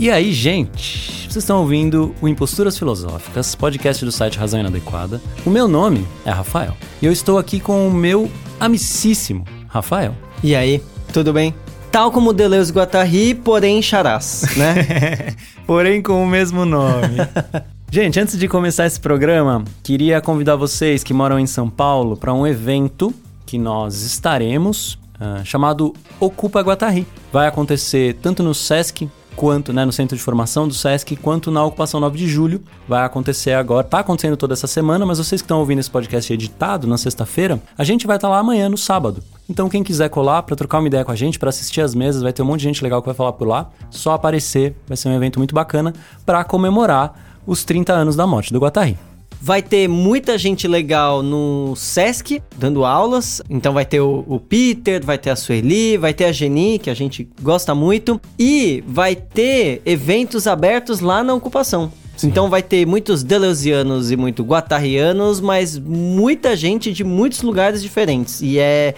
[0.00, 1.22] E aí, gente?
[1.22, 5.20] Vocês estão ouvindo o Imposturas Filosóficas, podcast do site Razão Inadequada.
[5.44, 8.30] O meu nome é Rafael e eu estou aqui com o meu
[8.60, 10.14] amicíssimo Rafael.
[10.40, 10.80] E aí,
[11.12, 11.52] tudo bem?
[11.90, 15.34] Tal como Deleuze Guattari, porém charás, né?
[15.66, 17.16] porém com o mesmo nome.
[17.90, 22.32] Gente, antes de começar esse programa, queria convidar vocês que moram em São Paulo para
[22.32, 23.12] um evento
[23.44, 27.04] que nós estaremos, uh, chamado Ocupa Guattari.
[27.32, 31.64] Vai acontecer tanto no Sesc quanto né, no Centro de Formação do SESC, quanto na
[31.64, 32.60] Ocupação 9 de Julho.
[32.88, 36.32] Vai acontecer agora, tá acontecendo toda essa semana, mas vocês que estão ouvindo esse podcast
[36.32, 39.22] editado na sexta-feira, a gente vai estar tá lá amanhã, no sábado.
[39.48, 42.20] Então, quem quiser colar para trocar uma ideia com a gente, para assistir as mesas,
[42.20, 43.70] vai ter um monte de gente legal que vai falar por lá.
[43.90, 45.94] Só aparecer, vai ser um evento muito bacana
[46.26, 47.14] para comemorar
[47.46, 48.98] os 30 anos da morte do Guatari.
[49.40, 53.40] Vai ter muita gente legal no Sesc dando aulas.
[53.48, 56.90] Então vai ter o, o, Peter, vai ter a Sueli, vai ter a Geni, que
[56.90, 58.20] a gente gosta muito.
[58.38, 61.92] E vai ter eventos abertos lá na ocupação.
[62.16, 62.26] Sim.
[62.26, 68.42] Então vai ter muitos deleuzianos e muito guatarianos, mas muita gente de muitos lugares diferentes.
[68.42, 68.96] E é,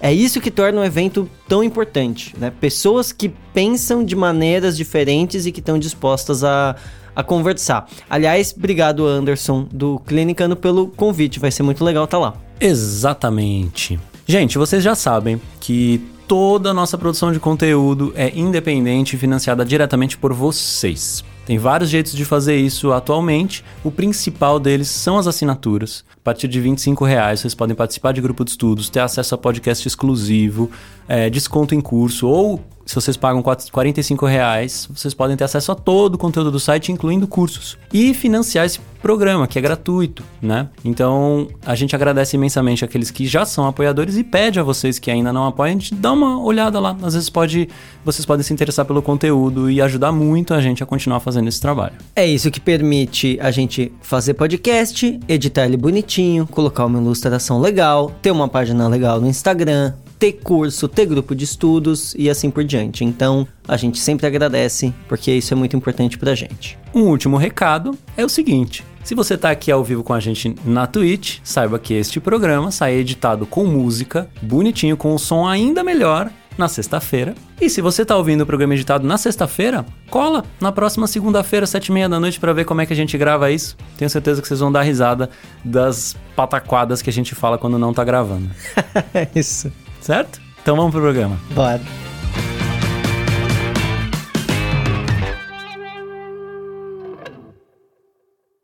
[0.00, 2.50] é isso que torna um evento tão importante, né?
[2.50, 6.74] Pessoas que pensam de maneiras diferentes e que estão dispostas a
[7.14, 7.88] a conversar.
[8.08, 12.34] Aliás, obrigado Anderson do Clinicano pelo convite, vai ser muito legal estar tá lá.
[12.60, 13.98] Exatamente.
[14.26, 19.64] Gente, vocês já sabem que toda a nossa produção de conteúdo é independente e financiada
[19.64, 21.24] diretamente por vocês.
[21.44, 23.64] Tem vários jeitos de fazer isso atualmente.
[23.82, 26.04] O principal deles são as assinaturas.
[26.16, 29.38] A partir de 25 reais vocês podem participar de grupo de estudos, ter acesso a
[29.38, 30.70] podcast exclusivo,
[31.08, 35.74] é, desconto em curso ou se vocês pagam 45 reais, vocês podem ter acesso a
[35.74, 37.78] todo o conteúdo do site, incluindo cursos.
[37.90, 40.68] E financiar esse programa, que é gratuito, né?
[40.84, 45.10] Então, a gente agradece imensamente aqueles que já são apoiadores e pede a vocês que
[45.10, 46.94] ainda não apoiam de dar uma olhada lá.
[47.02, 47.68] Às vezes pode,
[48.04, 51.60] vocês podem se interessar pelo conteúdo e ajudar muito a gente a continuar fazendo esse
[51.60, 51.94] trabalho.
[52.14, 58.12] É isso que permite a gente fazer podcast, editar ele bonitinho, colocar uma ilustração legal,
[58.22, 62.62] ter uma página legal no Instagram, ter curso, ter grupo de estudos e assim por
[62.62, 63.04] diante.
[63.04, 66.78] Então, a gente sempre agradece, porque isso é muito importante pra gente.
[66.94, 70.54] Um último recado é o seguinte: se você está aqui ao vivo com a gente
[70.64, 75.82] na Twitch, saiba que este programa sai editado com música, bonitinho, com um som ainda
[75.82, 77.34] melhor na sexta-feira.
[77.60, 81.86] E se você está ouvindo o programa editado na sexta-feira, cola na próxima segunda-feira, sete
[81.86, 83.76] e meia da noite, para ver como é que a gente grava isso.
[83.96, 85.30] Tenho certeza que vocês vão dar risada
[85.64, 88.48] das pataquadas que a gente fala quando não está gravando.
[89.14, 89.72] É isso.
[90.02, 90.40] Certo?
[90.60, 91.40] Então vamos pro programa.
[91.54, 91.80] Bora.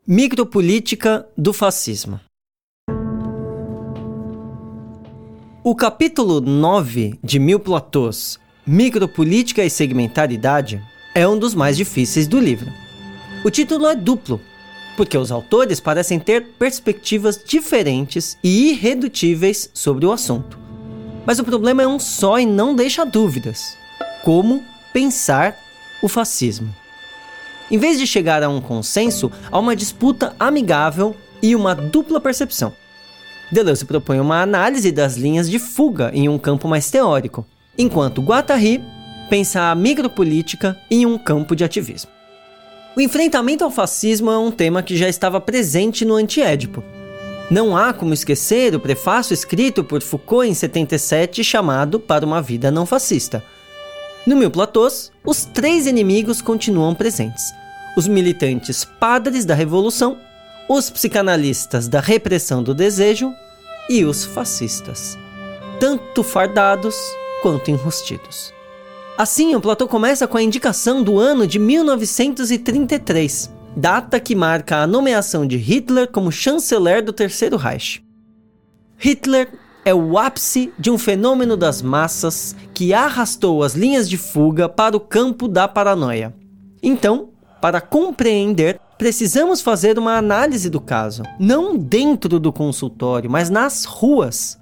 [0.05, 2.19] Micropolítica do fascismo.
[5.63, 10.81] O capítulo 9 de Mil Platôs, Micropolítica e Segmentaridade,
[11.15, 12.71] é um dos mais difíceis do livro.
[13.45, 14.41] O título é duplo,
[14.97, 20.68] porque os autores parecem ter perspectivas diferentes e irredutíveis sobre o assunto.
[21.29, 23.77] Mas o problema é um só e não deixa dúvidas:
[24.23, 25.55] como pensar
[26.01, 26.75] o fascismo.
[27.69, 32.73] Em vez de chegar a um consenso, há uma disputa amigável e uma dupla percepção.
[33.51, 37.45] Deleuze propõe uma análise das linhas de fuga em um campo mais teórico,
[37.77, 38.83] enquanto Guattari
[39.29, 42.09] pensa a micropolítica em um campo de ativismo.
[42.97, 46.83] O enfrentamento ao fascismo é um tema que já estava presente no Antiédipo,
[47.49, 52.69] não há como esquecer o prefácio escrito por Foucault em 77 chamado Para uma Vida
[52.69, 53.43] Não Fascista.
[54.25, 57.43] No Mil Platôs, os três inimigos continuam presentes:
[57.97, 60.17] os militantes padres da revolução,
[60.69, 63.33] os psicanalistas da repressão do desejo
[63.89, 65.17] e os fascistas,
[65.79, 66.95] tanto fardados
[67.41, 68.53] quanto enrustidos.
[69.17, 74.87] Assim, o Platão começa com a indicação do ano de 1933 data que marca a
[74.87, 78.03] nomeação de Hitler como chanceler do Terceiro Reich.
[78.97, 79.49] Hitler
[79.85, 84.95] é o ápice de um fenômeno das massas que arrastou as linhas de fuga para
[84.95, 86.35] o campo da paranoia.
[86.83, 87.29] Então,
[87.61, 94.58] para compreender, precisamos fazer uma análise do caso, não dentro do consultório, mas nas ruas.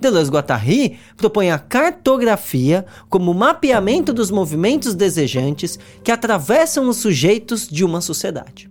[0.00, 8.00] Deleuze-Guattari propõe a cartografia como mapeamento dos movimentos desejantes que atravessam os sujeitos de uma
[8.00, 8.70] sociedade.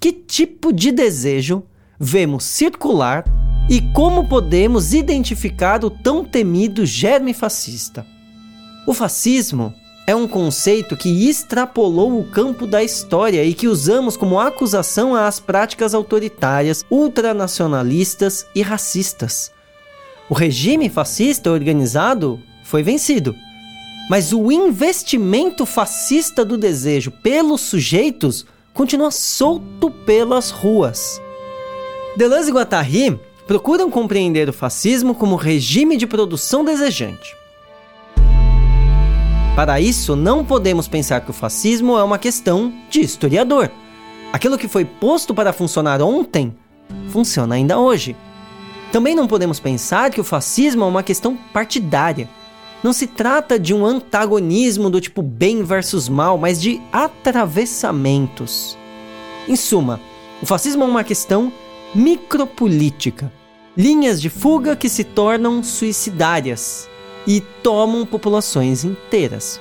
[0.00, 1.62] Que tipo de desejo
[1.98, 3.24] vemos circular
[3.70, 8.04] e como podemos identificar o tão temido germe fascista?
[8.86, 9.72] O fascismo
[10.06, 15.40] é um conceito que extrapolou o campo da história e que usamos como acusação às
[15.40, 19.53] práticas autoritárias, ultranacionalistas e racistas.
[20.28, 23.36] O regime fascista organizado foi vencido.
[24.08, 31.20] Mas o investimento fascista do desejo pelos sujeitos continua solto pelas ruas.
[32.16, 37.34] Deleuze e Guattari procuram compreender o fascismo como regime de produção desejante.
[39.54, 43.70] Para isso, não podemos pensar que o fascismo é uma questão de historiador.
[44.32, 46.54] Aquilo que foi posto para funcionar ontem
[47.10, 48.16] funciona ainda hoje.
[48.94, 52.30] Também não podemos pensar que o fascismo é uma questão partidária.
[52.80, 58.78] Não se trata de um antagonismo do tipo bem versus mal, mas de atravessamentos.
[59.48, 60.00] Em suma,
[60.40, 61.52] o fascismo é uma questão
[61.92, 63.32] micropolítica.
[63.76, 66.88] Linhas de fuga que se tornam suicidárias
[67.26, 69.60] e tomam populações inteiras.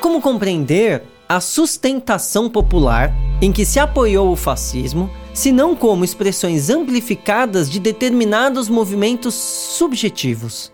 [0.00, 6.70] Como compreender a sustentação popular em que se apoiou o fascismo, se não como expressões
[6.70, 10.72] amplificadas de determinados movimentos subjetivos?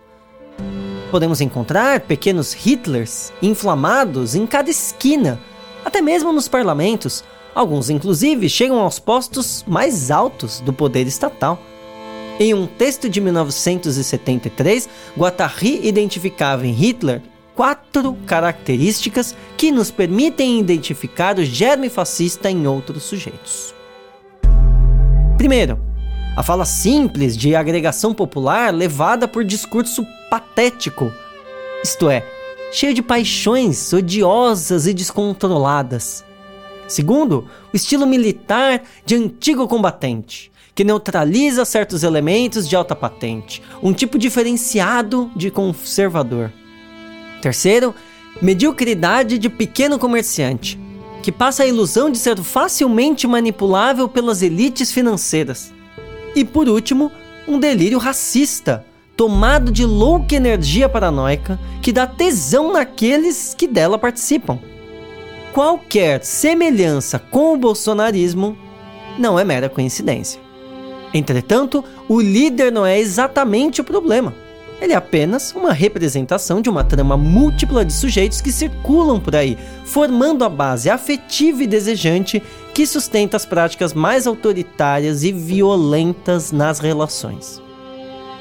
[1.10, 5.40] Podemos encontrar pequenos Hitlers inflamados em cada esquina,
[5.84, 7.24] até mesmo nos parlamentos.
[7.54, 11.60] Alguns, inclusive, chegam aos postos mais altos do poder estatal.
[12.38, 14.88] Em um texto de 1973,
[15.18, 17.20] Guattari identificava em Hitler
[17.54, 23.74] quatro características que nos permitem identificar o germe fascista em outros sujeitos.
[25.36, 25.78] Primeiro,
[26.36, 31.12] a fala simples de agregação popular levada por discurso patético,
[31.84, 32.24] isto é,
[32.72, 36.24] cheio de paixões odiosas e descontroladas.
[36.88, 43.92] Segundo, o estilo militar de antigo combatente, que neutraliza certos elementos de alta patente, um
[43.92, 46.50] tipo diferenciado de conservador.
[47.42, 47.92] Terceiro,
[48.40, 50.78] mediocridade de pequeno comerciante,
[51.24, 55.74] que passa a ilusão de ser facilmente manipulável pelas elites financeiras.
[56.36, 57.10] E por último,
[57.48, 58.86] um delírio racista,
[59.16, 64.60] tomado de louca energia paranoica que dá tesão naqueles que dela participam.
[65.52, 68.56] Qualquer semelhança com o bolsonarismo
[69.18, 70.40] não é mera coincidência.
[71.12, 74.32] Entretanto, o líder não é exatamente o problema.
[74.82, 79.56] Ele é apenas uma representação de uma trama múltipla de sujeitos que circulam por aí,
[79.84, 82.42] formando a base afetiva e desejante
[82.74, 87.62] que sustenta as práticas mais autoritárias e violentas nas relações.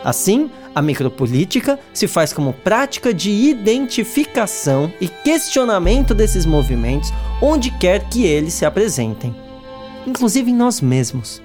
[0.03, 8.09] Assim, a micropolítica se faz como prática de identificação e questionamento desses movimentos onde quer
[8.09, 9.35] que eles se apresentem,
[10.07, 11.39] inclusive em nós mesmos.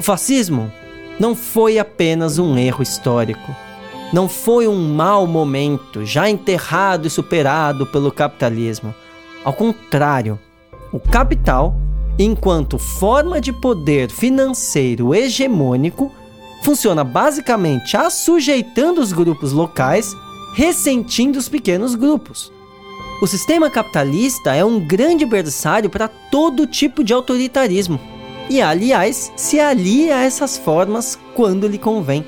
[0.00, 0.72] O fascismo
[1.20, 3.65] não foi apenas um erro histórico.
[4.16, 8.94] Não foi um mau momento, já enterrado e superado pelo capitalismo.
[9.44, 10.40] Ao contrário,
[10.90, 11.76] o capital,
[12.18, 16.10] enquanto forma de poder financeiro hegemônico,
[16.62, 20.14] funciona basicamente assujeitando os grupos locais,
[20.54, 22.50] ressentindo os pequenos grupos.
[23.20, 28.00] O sistema capitalista é um grande berçário para todo tipo de autoritarismo
[28.48, 32.24] e, aliás, se alia a essas formas quando lhe convém.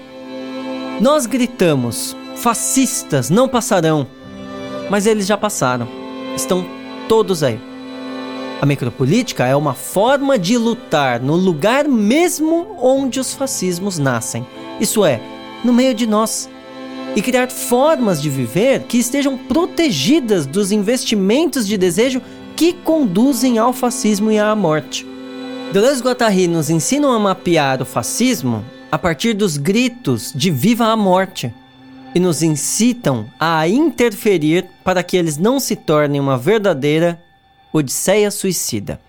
[1.00, 4.06] Nós gritamos: fascistas não passarão,
[4.90, 5.86] mas eles já passaram,
[6.34, 6.66] estão
[7.08, 7.60] todos aí.
[8.60, 14.44] A micropolítica é uma forma de lutar no lugar mesmo onde os fascismos nascem,
[14.80, 15.20] isso é,
[15.62, 16.50] no meio de nós,
[17.14, 22.20] e criar formas de viver que estejam protegidas dos investimentos de desejo
[22.56, 25.06] que conduzem ao fascismo e à morte.
[25.72, 30.96] Deleuze Guattari nos ensinam a mapear o fascismo a partir dos gritos de viva a
[30.96, 31.52] morte
[32.14, 37.22] e nos incitam a interferir para que eles não se tornem uma verdadeira
[37.72, 39.00] odisseia suicida.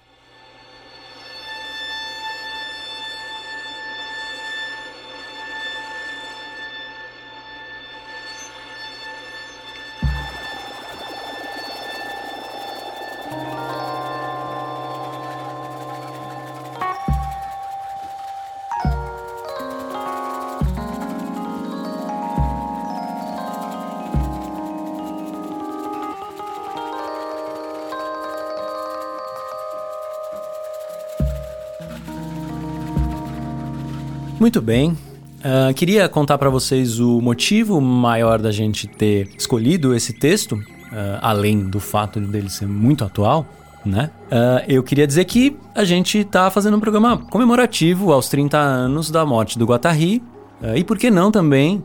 [34.59, 34.91] Muito bem.
[34.91, 40.65] Uh, queria contar para vocês o motivo maior da gente ter escolhido esse texto, uh,
[41.21, 43.45] além do fato dele ser muito atual,
[43.85, 44.11] né?
[44.25, 49.09] Uh, eu queria dizer que a gente tá fazendo um programa comemorativo aos 30 anos
[49.09, 50.21] da morte do Guattari
[50.75, 51.81] e, por que não, também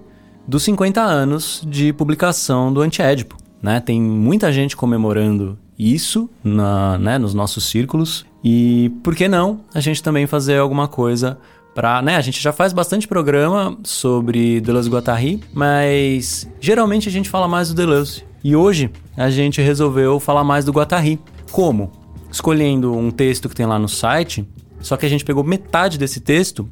[0.48, 3.78] dos 50 anos de publicação do Antiédipo, né?
[3.78, 9.78] Tem muita gente comemorando isso na, né, nos nossos círculos e, por que não, a
[9.78, 11.38] gente também fazer alguma coisa
[11.74, 17.28] Pra, né, a gente já faz bastante programa sobre Deleuze Guattari, mas geralmente a gente
[17.28, 18.24] fala mais do Deleuze.
[18.44, 21.18] E hoje a gente resolveu falar mais do Guatari.
[21.50, 21.90] Como?
[22.30, 24.46] Escolhendo um texto que tem lá no site,
[24.80, 26.68] só que a gente pegou metade desse texto,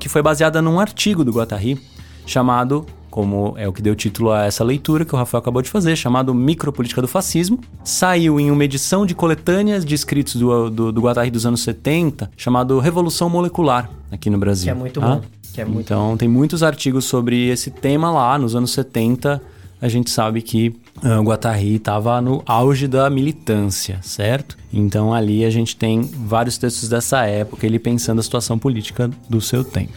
[0.00, 1.80] que foi baseada num artigo do Guatari,
[2.26, 5.68] chamado, como é o que deu título a essa leitura que o Rafael acabou de
[5.68, 7.60] fazer, chamado Micropolítica do Fascismo.
[7.84, 12.30] Saiu em uma edição de coletâneas de escritos do, do, do Guattari dos anos 70,
[12.38, 14.64] chamado Revolução Molecular, aqui no Brasil.
[14.64, 15.16] Que é muito ah?
[15.16, 15.22] bom.
[15.54, 16.16] É muito então, bom.
[16.16, 19.42] tem muitos artigos sobre esse tema lá, nos anos 70
[19.82, 20.68] a gente sabe que
[21.02, 24.56] uh, o Guattari estava no auge da militância, certo?
[24.72, 29.40] Então ali a gente tem vários textos dessa época, ele pensando a situação política do
[29.40, 29.92] seu tempo.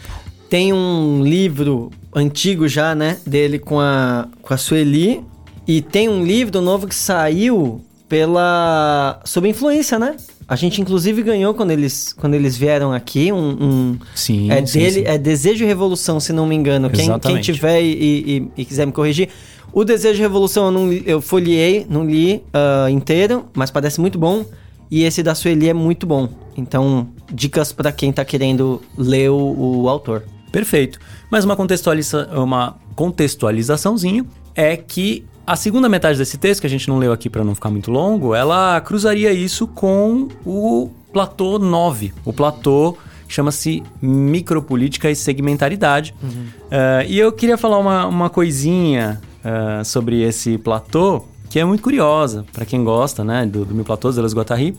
[0.48, 5.22] Tem um livro antigo já, né, dele com a, com a Sueli,
[5.66, 9.20] e tem um livro novo que saiu pela...
[9.24, 10.16] sob influência, né?
[10.48, 14.78] A gente inclusive ganhou quando eles, quando eles vieram aqui um, um sim, é sim,
[14.78, 15.06] dele sim.
[15.06, 16.88] é Desejo e Revolução, se não me engano.
[16.88, 19.28] Quem, quem tiver e, e, e, quiser me corrigir,
[19.72, 24.18] o Desejo de Revolução eu, não, eu folhei, não li uh, inteiro, mas parece muito
[24.18, 24.44] bom.
[24.88, 26.28] E esse da Sueli é muito bom.
[26.56, 30.22] Então, dicas para quem tá querendo ler o, o autor.
[30.56, 30.98] Perfeito.
[31.30, 36.88] Mas uma, contextualiza uma contextualizaçãozinho é que a segunda metade desse texto, que a gente
[36.88, 42.14] não leu aqui para não ficar muito longo, ela cruzaria isso com o platô 9.
[42.24, 42.96] O platô
[43.28, 46.14] chama-se micropolítica e segmentaridade.
[46.22, 46.30] Uhum.
[46.30, 51.82] Uh, e eu queria falar uma, uma coisinha uh, sobre esse platô que é muito
[51.82, 54.74] curiosa para quem gosta né, do, do Mil Platôs, Deleuze Guattari.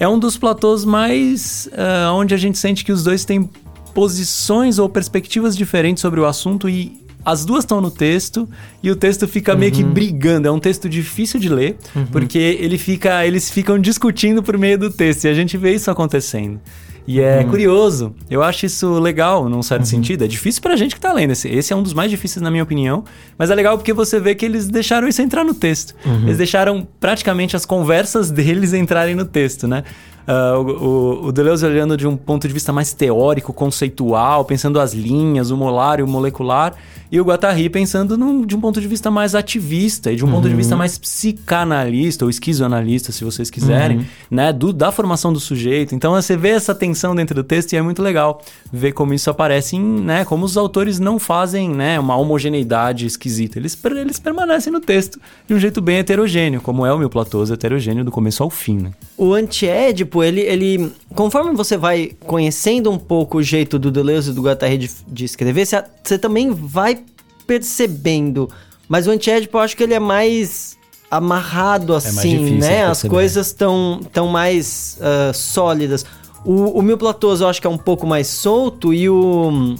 [0.00, 3.50] É um dos platôs mais uh, onde a gente sente que os dois têm
[3.98, 8.48] posições ou perspectivas diferentes sobre o assunto e as duas estão no texto
[8.80, 9.58] e o texto fica uhum.
[9.58, 9.90] meio que uhum.
[9.90, 10.46] brigando.
[10.46, 12.06] É um texto difícil de ler, uhum.
[12.06, 15.90] porque ele fica, eles ficam discutindo por meio do texto e a gente vê isso
[15.90, 16.60] acontecendo.
[17.08, 17.50] E é uhum.
[17.50, 18.14] curioso.
[18.30, 19.86] Eu acho isso legal, num certo uhum.
[19.86, 20.22] sentido.
[20.22, 21.32] É difícil pra gente que tá lendo.
[21.32, 23.02] Esse, esse é um dos mais difíceis, na minha opinião.
[23.36, 25.96] Mas é legal porque você vê que eles deixaram isso entrar no texto.
[26.06, 26.22] Uhum.
[26.22, 29.82] Eles deixaram praticamente as conversas deles entrarem no texto, né?
[30.28, 34.92] Uh, o, o Deleuze olhando de um ponto de vista mais teórico, conceitual, pensando as
[34.92, 36.74] linhas, o molar e o molecular,
[37.10, 40.28] e o Guattari pensando num, de um ponto de vista mais ativista e de um
[40.28, 40.34] uhum.
[40.34, 40.78] ponto de vista uhum.
[40.80, 44.04] mais psicanalista ou esquizoanalista, se vocês quiserem, uhum.
[44.30, 45.94] né, do, da formação do sujeito.
[45.94, 49.30] Então você vê essa tensão dentro do texto e é muito legal ver como isso
[49.30, 53.58] aparece em, né, como os autores não fazem, né, uma homogeneidade esquisita.
[53.58, 57.50] Eles, eles permanecem no texto de um jeito bem heterogêneo, como é o meu Platôs
[57.50, 58.90] heterogêneo do começo ao fim, né?
[59.16, 60.92] O antiédipo, ele, ele.
[61.14, 65.24] Conforme você vai conhecendo um pouco o jeito do Deleuze e do Guattari de, de
[65.24, 67.00] escrever, você, você também vai
[67.46, 68.48] percebendo.
[68.88, 70.76] Mas o antiédipo, eu acho que ele é mais
[71.10, 72.84] amarrado assim, é mais né?
[72.84, 76.04] As coisas estão tão mais uh, sólidas.
[76.44, 79.74] O, o Mil Platôs eu acho que é um pouco mais solto e o.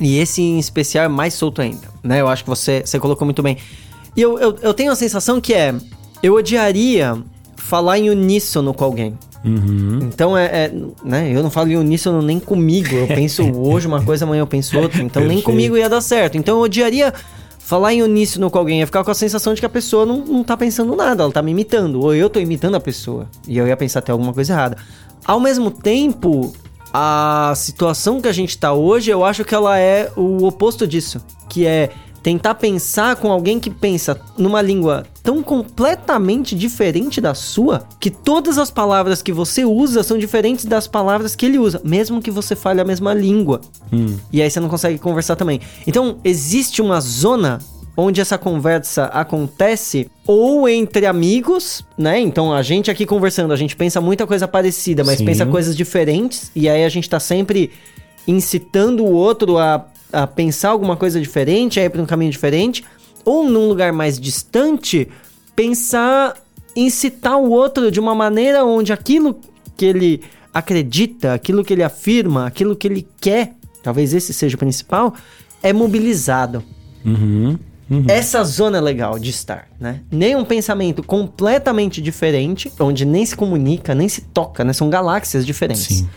[0.00, 2.20] E esse em especial é mais solto ainda, né?
[2.20, 3.58] Eu acho que você, você colocou muito bem.
[4.16, 5.74] E eu, eu, eu tenho a sensação que é.
[6.22, 7.22] Eu odiaria
[7.64, 9.18] falar em uníssono com alguém.
[9.42, 10.00] Uhum.
[10.02, 11.30] Então é, é, né?
[11.34, 12.94] Eu não falo em uníssono nem comigo.
[12.94, 15.02] Eu penso hoje uma coisa, amanhã eu penso outra.
[15.02, 16.36] Então nem comigo ia dar certo.
[16.36, 17.12] Então eu odiaria
[17.58, 18.80] falar em uníssono com alguém.
[18.80, 21.32] Ia ficar com a sensação de que a pessoa não, não tá pensando nada, ela
[21.32, 22.02] tá me imitando.
[22.02, 23.28] Ou eu tô imitando a pessoa.
[23.48, 24.76] E eu ia pensar até alguma coisa errada.
[25.24, 26.52] Ao mesmo tempo,
[26.92, 31.18] a situação que a gente tá hoje, eu acho que ela é o oposto disso.
[31.48, 31.90] Que é
[32.24, 38.56] tentar pensar com alguém que pensa numa língua tão completamente diferente da sua que todas
[38.56, 42.56] as palavras que você usa são diferentes das palavras que ele usa, mesmo que você
[42.56, 43.60] fale a mesma língua.
[43.92, 44.16] Hum.
[44.32, 45.60] E aí você não consegue conversar também.
[45.86, 47.58] Então, existe uma zona
[47.94, 52.18] onde essa conversa acontece ou entre amigos, né?
[52.18, 55.26] Então a gente aqui conversando, a gente pensa muita coisa parecida, mas Sim.
[55.26, 57.70] pensa coisas diferentes, e aí a gente tá sempre
[58.26, 62.84] incitando o outro a a pensar alguma coisa diferente, a ir para um caminho diferente,
[63.24, 65.08] ou num lugar mais distante,
[65.56, 66.36] pensar
[66.76, 69.38] em citar o outro de uma maneira onde aquilo
[69.76, 74.58] que ele acredita, aquilo que ele afirma, aquilo que ele quer, talvez esse seja o
[74.58, 75.14] principal,
[75.62, 76.62] é mobilizado.
[77.04, 77.58] Uhum,
[77.90, 78.04] uhum.
[78.08, 80.00] Essa zona é legal de estar, né?
[80.10, 84.72] Nem um pensamento completamente diferente, onde nem se comunica, nem se toca, né?
[84.72, 85.98] São galáxias diferentes.
[85.98, 86.08] Sim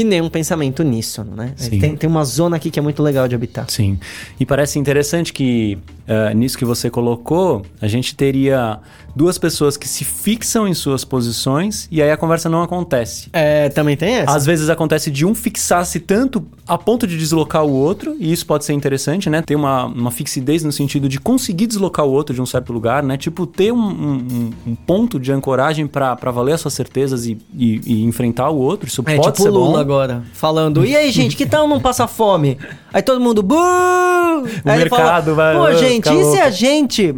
[0.00, 1.52] e nenhum pensamento uníssono, né?
[1.80, 3.70] Tem, tem uma zona aqui que é muito legal de habitar.
[3.70, 3.98] Sim.
[4.40, 8.78] E parece interessante que uh, nisso que você colocou, a gente teria
[9.14, 13.28] duas pessoas que se fixam em suas posições e aí a conversa não acontece.
[13.32, 14.34] É, também tem essa.
[14.34, 18.46] Às vezes acontece de um fixar-se tanto a ponto de deslocar o outro, e isso
[18.46, 19.42] pode ser interessante, né?
[19.42, 23.02] Ter uma, uma fixidez no sentido de conseguir deslocar o outro de um certo lugar,
[23.02, 23.16] né?
[23.16, 27.80] Tipo, ter um, um, um ponto de ancoragem para valer as suas certezas e, e,
[27.84, 28.88] e, enfrentar o outro.
[28.88, 29.78] Isso é, pode tipo ser Lula bom.
[29.78, 32.58] agora, falando, e aí, gente, que tal não passar fome?
[32.92, 33.56] Aí todo mundo, buh!
[33.56, 35.56] O aí mercado fala, vai...
[35.56, 37.14] Pô, gente, e se a gente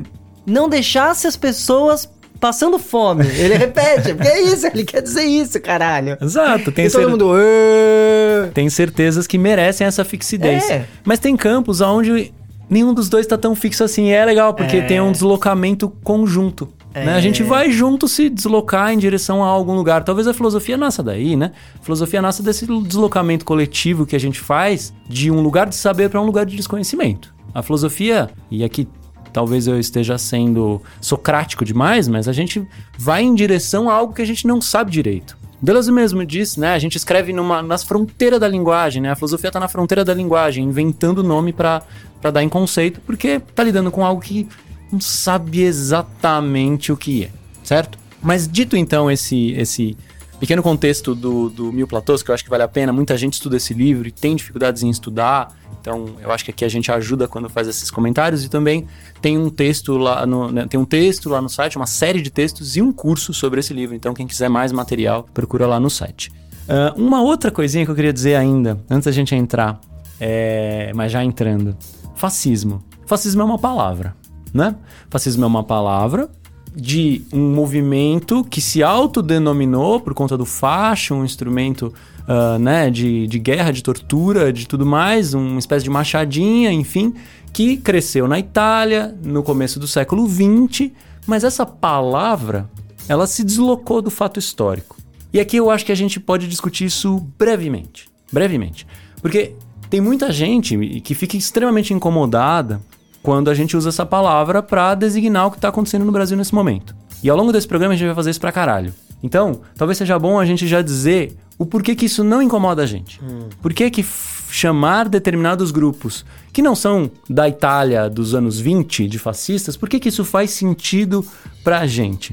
[0.47, 2.09] não deixasse as pessoas
[2.41, 3.27] passando fome.
[3.27, 6.17] Ele repete, porque é isso, ele quer dizer isso, caralho.
[6.21, 7.33] Exato, tem E todo cer- mundo.
[7.39, 8.49] "Ê".
[8.53, 10.69] tem certezas que merecem essa fixidez.
[10.71, 10.85] É.
[11.05, 12.33] Mas tem campos onde
[12.69, 14.09] nenhum dos dois tá tão fixo assim.
[14.09, 14.83] E é legal, porque É.
[14.83, 16.69] tem um deslocamento conjunto.
[17.05, 17.15] Né?
[17.15, 20.03] A gente vai junto se deslocar em direção a algum lugar.
[20.05, 21.53] Talvez a filosofia nasça daí, né?
[21.79, 26.09] A filosofia nasce desse deslocamento coletivo que a gente faz de um lugar de saber
[26.09, 27.35] para um lugar de desconhecimento.
[27.55, 28.89] A filosofia, e aqui
[29.33, 32.67] talvez eu esteja sendo socrático demais, mas a gente
[32.99, 35.37] vai em direção a algo que a gente não sabe direito.
[35.61, 36.75] Deleuze mesmo disse, né?
[36.75, 39.11] A gente escreve numa, nas fronteiras da linguagem, né?
[39.11, 41.83] A filosofia está na fronteira da linguagem, inventando nome para
[42.23, 44.49] dar em conceito, porque tá lidando com algo que
[44.91, 47.31] não sabe exatamente o que é,
[47.63, 47.99] certo?
[48.23, 49.97] Mas dito então esse, esse
[50.39, 53.35] pequeno contexto do, do Mil Platôs, que eu acho que vale a pena, muita gente
[53.35, 56.91] estuda esse livro e tem dificuldades em estudar, então eu acho que aqui a gente
[56.91, 58.87] ajuda quando faz esses comentários e também
[59.21, 62.31] tem um texto lá no, né, tem um texto lá no site, uma série de
[62.31, 65.89] textos e um curso sobre esse livro, então quem quiser mais material, procura lá no
[65.89, 66.33] site.
[66.69, 69.81] Ah, uma outra coisinha que eu queria dizer ainda, antes da gente entrar,
[70.21, 71.77] é, mas já entrando,
[72.15, 72.83] fascismo.
[73.07, 74.17] Fascismo é uma palavra,
[74.57, 74.75] né?
[75.11, 76.29] Fascismo é uma palavra
[76.75, 81.93] de um movimento que se autodenominou por conta do facho, um instrumento
[82.29, 87.15] ah, né, de, de guerra, de tortura, de tudo mais, uma espécie de machadinha, enfim,
[87.53, 90.91] que cresceu na Itália no começo do século XX,
[91.27, 92.69] mas essa palavra
[93.09, 94.97] ela se deslocou do fato histórico.
[95.33, 98.09] E aqui eu acho que a gente pode discutir isso brevemente.
[98.33, 98.87] Brevemente.
[99.23, 99.55] Porque
[99.89, 102.81] tem muita gente que fica extremamente incomodada
[103.27, 106.55] quando a gente usa essa palavra para designar o que está acontecendo no Brasil nesse
[106.55, 106.95] momento.
[107.25, 108.95] E ao longo desse programa a gente vai fazer isso pra caralho.
[109.21, 112.87] Então, talvez seja bom a gente já dizer o porquê que isso não incomoda a
[112.87, 113.21] gente.
[113.61, 114.07] Por que que
[114.49, 119.99] chamar determinados grupos que não são da Itália dos anos 20 de fascistas, por que
[119.99, 121.27] que isso faz sentido
[121.65, 122.33] pra gente?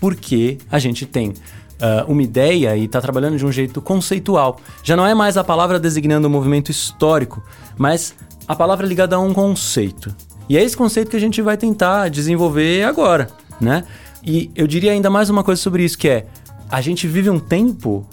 [0.00, 1.34] porque a gente tem
[1.80, 4.58] ah, uma ideia e está trabalhando de um jeito conceitual.
[4.82, 7.42] Já não é mais a palavra designando um movimento histórico,
[7.76, 8.14] mas
[8.50, 10.12] a palavra ligada a um conceito.
[10.48, 13.28] E é esse conceito que a gente vai tentar desenvolver agora,
[13.60, 13.84] né?
[14.24, 16.26] E eu diria ainda mais uma coisa sobre isso, que é
[16.68, 18.04] a gente vive um tempo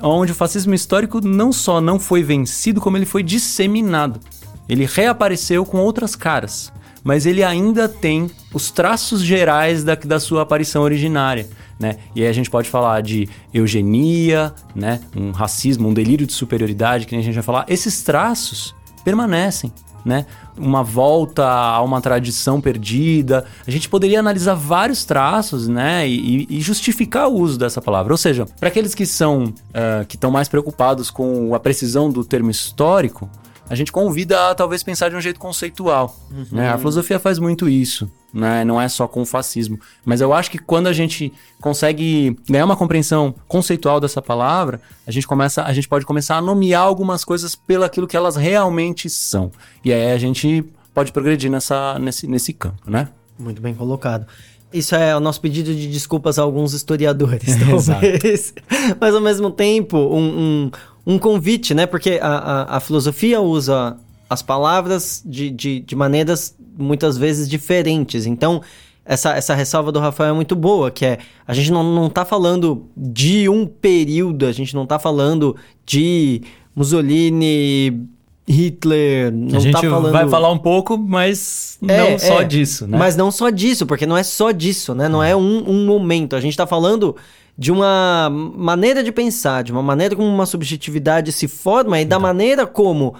[0.00, 4.20] onde o fascismo histórico não só não foi vencido, como ele foi disseminado.
[4.66, 10.40] Ele reapareceu com outras caras, mas ele ainda tem os traços gerais da, da sua
[10.40, 11.46] aparição originária,
[11.78, 11.98] né?
[12.16, 15.02] E aí a gente pode falar de eugenia, né?
[15.14, 17.66] Um racismo, um delírio de superioridade, que a gente vai falar.
[17.68, 19.72] Esses traços permanecem,
[20.04, 20.26] né?
[20.56, 23.44] Uma volta a uma tradição perdida.
[23.66, 26.08] A gente poderia analisar vários traços, né?
[26.08, 28.12] E, e justificar o uso dessa palavra.
[28.12, 32.24] Ou seja, para aqueles que são ah, que estão mais preocupados com a precisão do
[32.24, 33.28] termo histórico,
[33.68, 36.16] a gente convida a talvez pensar de um jeito conceitual.
[36.52, 36.68] Né?
[36.70, 38.10] A filosofia faz muito isso.
[38.32, 38.64] Né?
[38.64, 39.78] Não é só com o fascismo.
[40.04, 45.10] Mas eu acho que quando a gente consegue ganhar uma compreensão conceitual dessa palavra, a
[45.10, 49.08] gente, começa, a gente pode começar a nomear algumas coisas pelo aquilo que elas realmente
[49.08, 49.50] são.
[49.84, 53.08] E aí a gente pode progredir nessa, nesse, nesse campo, né?
[53.38, 54.26] Muito bem colocado.
[54.72, 58.00] Isso é o nosso pedido de desculpas a alguns historiadores, Exato.
[58.00, 58.52] talvez.
[59.00, 60.70] Mas ao mesmo tempo, um, um,
[61.06, 61.86] um convite, né?
[61.86, 63.96] Porque a, a, a filosofia usa
[64.28, 68.26] as palavras de, de, de maneiras muitas vezes diferentes.
[68.26, 68.62] Então,
[69.04, 72.24] essa, essa ressalva do Rafael é muito boa, que é a gente não, não tá
[72.24, 76.40] falando de um período, a gente não tá falando de
[76.74, 78.08] Mussolini,
[78.48, 80.12] Hitler, não a gente tá falando...
[80.12, 82.44] vai falar um pouco, mas não É, só é.
[82.44, 82.96] disso, né?
[82.96, 85.08] Mas não só disso, porque não é só disso, né?
[85.08, 86.34] Não é um, um momento.
[86.34, 87.14] A gente tá falando
[87.56, 92.18] de uma maneira de pensar, de uma maneira como uma subjetividade se forma e da
[92.18, 93.14] maneira como.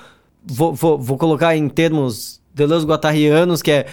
[0.44, 3.86] Vou, vou, vou colocar em termos Deleuze-Guattarianos, que é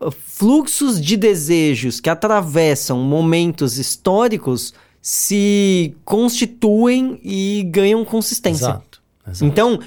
[0.00, 8.64] uh, fluxos de desejos que atravessam momentos históricos se constituem e ganham consistência.
[8.64, 9.02] Exato.
[9.26, 9.44] exato.
[9.44, 9.78] Então,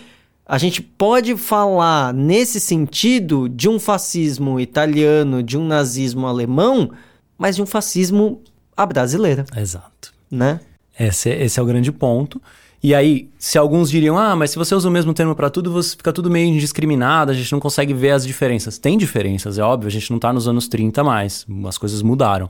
[0.46, 6.92] a gente pode falar nesse sentido de um fascismo italiano, de um nazismo alemão,
[7.38, 8.42] mas de um fascismo
[8.78, 10.14] à brasileira, Exato.
[10.32, 10.60] né?
[11.00, 12.42] Esse, é- esse é o grande ponto.
[12.82, 15.72] E aí, se alguns diriam, ah, mas se você usa o mesmo termo pra tudo,
[15.72, 18.78] você fica tudo meio indiscriminado, a gente não consegue ver as diferenças.
[18.78, 22.50] Tem diferenças, é óbvio, a gente não tá nos anos 30 mais, as coisas mudaram.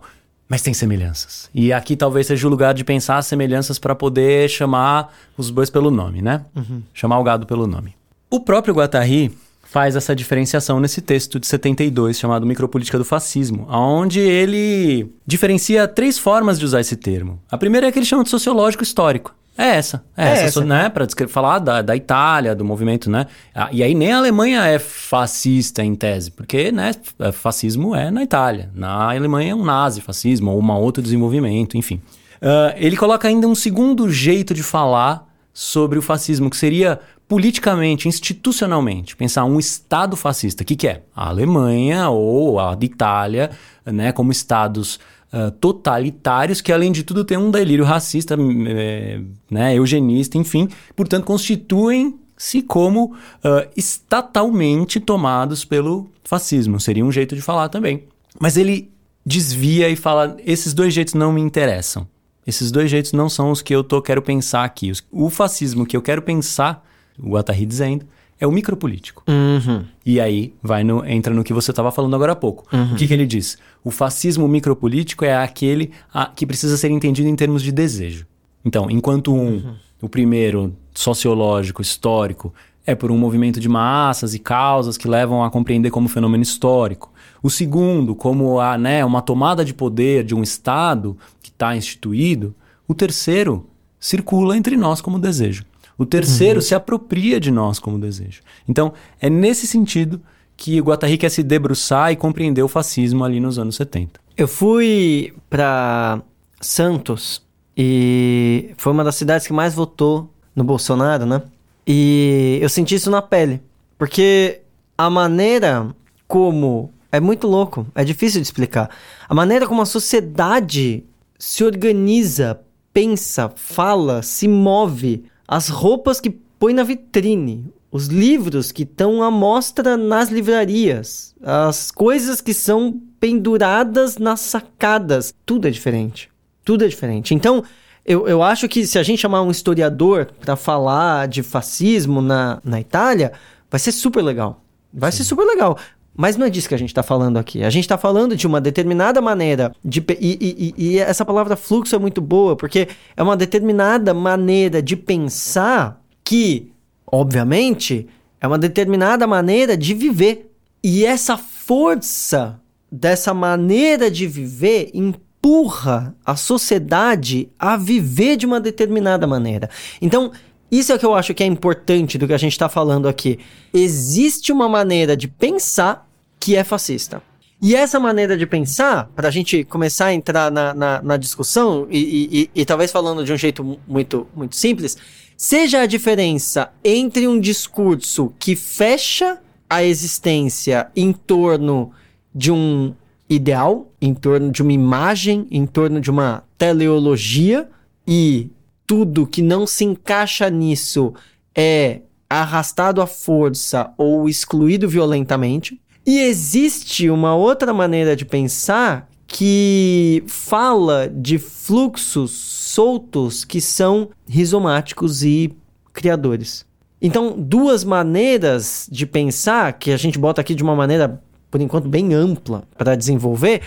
[0.49, 1.49] Mas tem semelhanças.
[1.53, 5.69] E aqui talvez seja o lugar de pensar as semelhanças para poder chamar os bois
[5.69, 6.45] pelo nome, né?
[6.93, 7.95] Chamar o gado pelo nome.
[8.29, 9.31] O próprio Guattari
[9.69, 16.17] faz essa diferenciação nesse texto de 72 chamado Micropolítica do Fascismo, onde ele diferencia três
[16.17, 17.39] formas de usar esse termo.
[17.51, 19.35] A primeira é que ele chama de sociológico histórico.
[19.57, 20.03] É essa.
[20.15, 20.63] É, É essa, essa.
[20.65, 20.87] né?
[20.87, 23.25] Pra descre- falar da, da Itália, do movimento, né?
[23.71, 28.21] E aí nem a Alemanha é fascista em tese, porque, né, f- fascismo é na
[28.21, 28.69] Itália.
[28.75, 31.99] Na Alemanha é um nazi-fascismo ou um outro desenvolvimento, enfim.
[32.39, 35.26] Ah, ele coloca ainda um segundo jeito de falar
[35.59, 40.61] sobre o fascismo, que seria politicamente, institucionalmente, pensar um Estado fascista.
[40.61, 41.01] O que, que é?
[41.15, 43.49] A Alemanha ou a Itália,
[43.83, 44.99] né, como estados
[45.33, 50.69] ah, totalitários que, além de tudo, têm um delírio racista, hum, eh, né, eugenista, enfim,
[50.95, 56.79] portanto, constituem-se como ah, estatalmente tomados pelo fascismo.
[56.79, 58.03] Seria um jeito de falar também.
[58.39, 58.91] Mas ele
[59.25, 62.07] desvia e fala: esses dois jeitos não me interessam.
[62.47, 64.91] Esses dois jeitos não são os que eu tô, quero pensar aqui.
[65.11, 66.83] O fascismo que eu quero pensar,
[67.19, 68.05] o Guattari dizendo,
[68.39, 69.23] é o micropolítico.
[69.27, 69.83] Uhum.
[70.05, 72.65] E aí vai no, entra no que você estava falando agora há pouco.
[72.93, 73.57] O que, que ele diz?
[73.83, 78.25] O fascismo micropolítico é aquele a- que precisa ser entendido em termos de desejo.
[78.63, 82.53] Então, enquanto um, o primeiro, sociológico, histórico,
[82.85, 87.11] é por um movimento de massas e causas que levam a compreender como fenômeno histórico.
[87.43, 91.17] O segundo, como a, né, uma tomada de poder de um Estado
[91.57, 92.55] está instituído.
[92.87, 93.67] O terceiro
[93.99, 95.65] circula entre nós como desejo.
[95.97, 98.41] O terceiro se apropria de nós como desejo.
[98.67, 100.21] Então, é nesse sentido
[100.55, 104.19] que o Guattari quer se debruçar e compreender o fascismo ali nos anos 70.
[104.37, 106.21] Eu fui pra
[106.61, 107.41] Santos
[107.75, 111.41] e foi uma das cidades que mais votou no Bolsonaro, né?
[111.85, 113.61] E eu senti isso na pele,
[113.97, 114.61] porque
[114.97, 115.87] a maneira
[116.27, 118.89] como é muito louco, é difícil de explicar.
[119.27, 121.03] A maneira como a sociedade
[121.37, 122.59] se organiza,
[122.93, 129.31] pensa, fala, se move, as roupas que põe na vitrine, os livros que estão à
[129.31, 136.29] mostra nas livrarias, as coisas que são penduradas nas sacadas, tudo é diferente.
[136.63, 137.33] Tudo é diferente.
[137.33, 137.63] Então,
[138.05, 142.61] eu, eu acho que se a gente chamar um historiador para falar de fascismo na,
[142.63, 143.31] na Itália,
[143.69, 144.63] vai ser super legal.
[144.93, 145.77] Vai ser super legal.
[146.17, 147.63] Mas não é disso que a gente está falando aqui.
[147.63, 150.03] A gente está falando de uma determinada maneira de.
[150.19, 154.95] e- e- e essa palavra fluxo é muito boa, porque é uma determinada maneira de
[154.95, 156.71] pensar que,
[157.05, 158.07] obviamente,
[158.41, 160.51] é uma determinada maneira de viver.
[160.83, 162.59] E essa força
[162.91, 169.69] dessa maneira de viver empurra a sociedade a viver de uma determinada maneira.
[170.01, 170.31] Então,
[170.71, 173.07] isso é o que eu acho que é importante do que a gente está falando
[173.07, 173.37] aqui.
[173.73, 176.06] Existe uma maneira de pensar
[176.47, 177.21] que é fascista.
[177.61, 181.85] E essa maneira de pensar, para a gente começar a entrar na, na, na discussão,
[181.89, 184.95] e, e- e- talvez falando de um jeito mu- muito, muito simples,
[185.35, 191.91] seja a diferença entre um discurso que fecha a existência em torno
[192.33, 192.93] de um
[193.29, 197.67] ideal, em torno de uma imagem, em torno de uma teleologia,
[198.07, 198.49] e
[198.85, 201.13] tudo que não se encaixa nisso
[201.53, 205.77] é arrastado à força ou excluído violentamente.
[206.07, 215.21] E existe uma outra maneira de pensar que fala de fluxos soltos que são rizomáticos
[215.21, 215.53] e
[215.91, 216.65] criadores.
[217.01, 221.89] Então, duas maneiras de pensar, que a gente bota aqui de uma maneira, por enquanto,
[221.89, 223.61] bem ampla para desenvolver,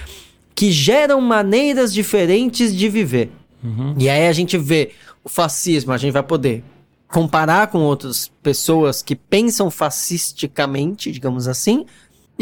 [0.55, 3.31] que geram maneiras diferentes de viver.
[3.98, 6.64] E aí a gente vê o fascismo, a gente vai poder
[7.07, 11.85] comparar com outras pessoas que pensam fascisticamente, digamos assim,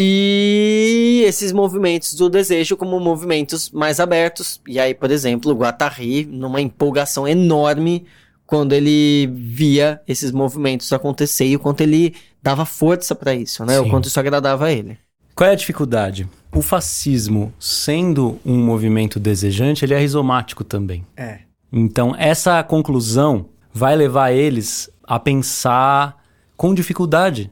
[0.00, 4.61] e esses movimentos do desejo como movimentos mais abertos.
[4.68, 8.06] E aí, por exemplo, o Guattari, numa empolgação enorme,
[8.46, 13.80] quando ele via esses movimentos acontecer e o quanto ele dava força para isso, né?
[13.80, 13.90] O Sim.
[13.90, 14.96] quanto isso agradava a ele.
[15.34, 16.28] Qual é a dificuldade?
[16.54, 21.04] O fascismo, sendo um movimento desejante, ele é rizomático também.
[21.16, 21.40] É.
[21.72, 26.22] Então, essa conclusão vai levar eles a pensar
[26.56, 27.50] com dificuldade,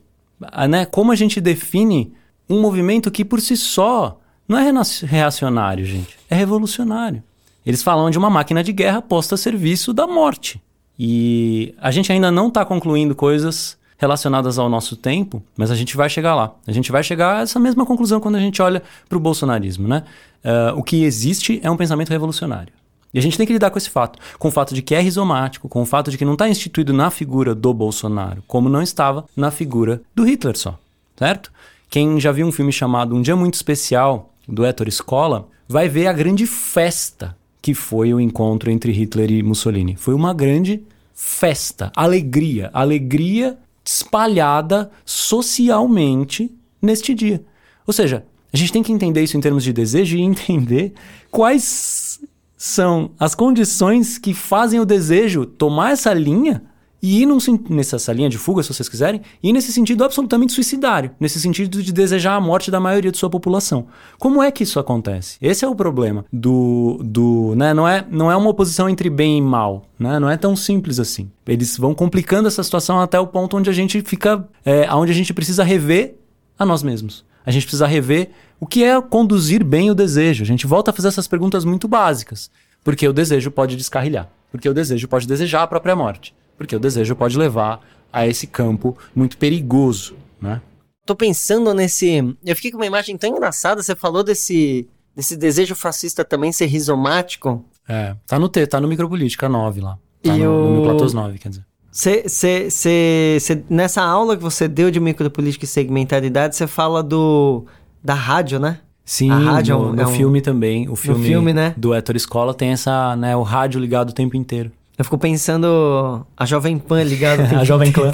[0.68, 0.86] né?
[0.86, 2.14] Como a gente define
[2.48, 4.72] um movimento que por si só não é
[5.04, 7.22] reacionário, gente, é revolucionário.
[7.64, 10.62] Eles falam de uma máquina de guerra posta a serviço da morte.
[10.98, 15.96] E a gente ainda não está concluindo coisas relacionadas ao nosso tempo, mas a gente
[15.96, 16.54] vai chegar lá.
[16.66, 19.88] A gente vai chegar a essa mesma conclusão quando a gente olha para o bolsonarismo,
[19.88, 20.04] né?
[20.44, 22.72] Ah, o que existe é um pensamento revolucionário.
[23.12, 25.00] E a gente tem que lidar com esse fato, com o fato de que é
[25.00, 28.82] rizomático, com o fato de que não está instituído na figura do Bolsonaro, como não
[28.82, 30.78] estava na figura do Hitler só,
[31.16, 31.50] certo?
[31.88, 36.06] Quem já viu um filme chamado Um Dia Muito Especial, do Héctor Escola, vai ver
[36.06, 39.96] a grande festa que foi o encontro entre Hitler e Mussolini.
[39.96, 47.42] Foi uma grande festa, alegria, alegria espalhada socialmente neste dia.
[47.86, 50.92] Ou seja, a gente tem que entender isso em termos de desejo e entender
[51.30, 52.20] quais
[52.56, 56.62] são as condições que fazem o desejo tomar essa linha
[57.06, 57.38] e ir num,
[57.70, 61.92] nessa linha de fuga, se vocês quiserem, e nesse sentido absolutamente suicidário, nesse sentido de
[61.92, 63.86] desejar a morte da maioria de sua população.
[64.18, 65.38] Como é que isso acontece?
[65.40, 67.72] Esse é o problema do, do né?
[67.72, 70.18] Não é, não é uma oposição entre bem e mal, né?
[70.18, 71.30] Não é tão simples assim.
[71.46, 75.14] Eles vão complicando essa situação até o ponto onde a gente fica, é, onde a
[75.14, 76.16] gente precisa rever
[76.58, 77.24] a nós mesmos.
[77.44, 80.42] A gente precisa rever o que é conduzir bem o desejo.
[80.42, 82.50] A gente volta a fazer essas perguntas muito básicas,
[82.82, 86.80] porque o desejo pode descarrilhar, porque o desejo pode desejar a própria morte porque o
[86.80, 87.80] desejo pode levar
[88.12, 90.60] a esse campo muito perigoso, né?
[91.04, 92.36] Tô pensando nesse.
[92.44, 93.82] Eu fiquei com uma imagem tão engraçada.
[93.82, 97.64] Você falou desse, desse desejo fascista também ser rizomático.
[97.88, 99.98] É, tá no T, tá no Micropolítica 9 lá.
[100.22, 100.76] Tá e no, o...
[100.76, 101.64] no Platôs 9, quer dizer.
[101.92, 107.02] Cê, cê, cê, cê, nessa aula que você deu de micropolítica e segmentaridade, você fala
[107.02, 107.64] do
[108.04, 108.80] da rádio, né?
[109.02, 110.88] Sim, a rádio no, é um, no filme também.
[110.90, 111.72] O filme, filme né?
[111.76, 114.70] do Héctor Escola tem essa, né, o rádio ligado o tempo inteiro.
[114.98, 117.42] Eu fico pensando a Jovem Pan ligada.
[117.60, 118.12] a Jovem Pan.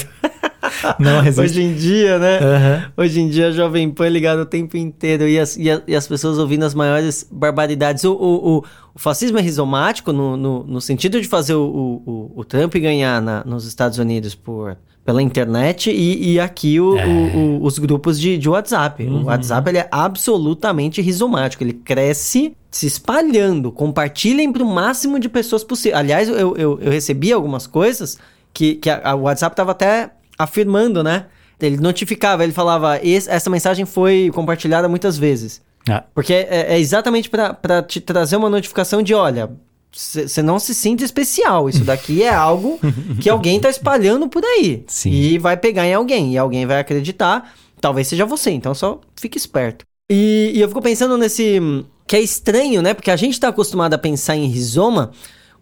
[0.98, 1.40] Não resiste.
[1.40, 2.38] Hoje em dia, né?
[2.40, 2.92] Uhum.
[2.96, 5.94] Hoje em dia a Jovem Pan ligada o tempo inteiro e as, e, a, e
[5.94, 8.02] as pessoas ouvindo as maiores barbaridades.
[8.04, 8.64] O, o, o,
[8.94, 13.22] o fascismo é rizomático no, no, no, sentido de fazer o, o, o Trump ganhar
[13.22, 17.06] na, nos Estados Unidos por pela internet e, e aqui o, é.
[17.06, 19.02] o, o, os grupos de, de WhatsApp.
[19.04, 19.22] Uhum.
[19.22, 23.72] O WhatsApp ele é absolutamente rizomático, ele cresce se espalhando.
[23.72, 25.98] Compartilhem para o máximo de pessoas possível.
[25.98, 28.18] Aliás, eu, eu, eu recebi algumas coisas
[28.54, 31.26] que, que a, a WhatsApp estava até afirmando, né?
[31.60, 35.62] Ele notificava, ele falava: essa mensagem foi compartilhada muitas vezes.
[35.88, 36.04] Ah.
[36.14, 39.50] Porque é, é exatamente para te trazer uma notificação de: olha,
[39.92, 41.68] você não se sinta especial.
[41.68, 42.80] Isso daqui é algo
[43.20, 44.84] que alguém está espalhando por aí.
[44.86, 45.10] Sim.
[45.10, 46.32] E vai pegar em alguém.
[46.32, 47.54] E alguém vai acreditar.
[47.80, 48.50] Talvez seja você.
[48.50, 49.84] Então só fique esperto.
[50.10, 51.60] E, e eu fico pensando nesse.
[52.06, 52.94] Que é estranho, né?
[52.94, 55.12] Porque a gente está acostumado a pensar em rizoma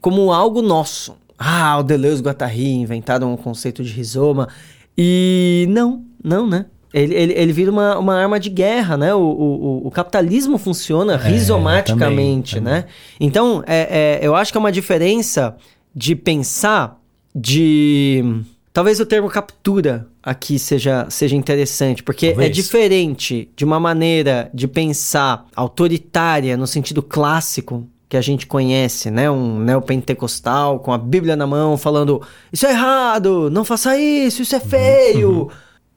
[0.01, 1.16] como algo nosso.
[1.38, 4.49] Ah, o Deleuze e Guattari inventaram um conceito de rizoma.
[4.97, 6.66] E não, não, né?
[6.92, 9.14] Ele, ele, ele vira uma, uma arma de guerra, né?
[9.14, 12.81] O, o, o capitalismo funciona é, rizomaticamente, também, né?
[12.83, 12.94] Também.
[13.20, 15.57] Então, é, é, eu acho que é uma diferença
[15.94, 17.00] de pensar
[17.35, 18.42] de...
[18.72, 22.50] Talvez o termo captura aqui seja, seja interessante, porque é Talvez.
[22.50, 29.11] é diferente de uma maneira de pensar autoritária no sentido clássico que a gente conhece,
[29.11, 29.31] né?
[29.31, 32.20] Um neopentecostal com a Bíblia na mão falando
[32.53, 35.48] isso é errado, não faça isso, isso é feio...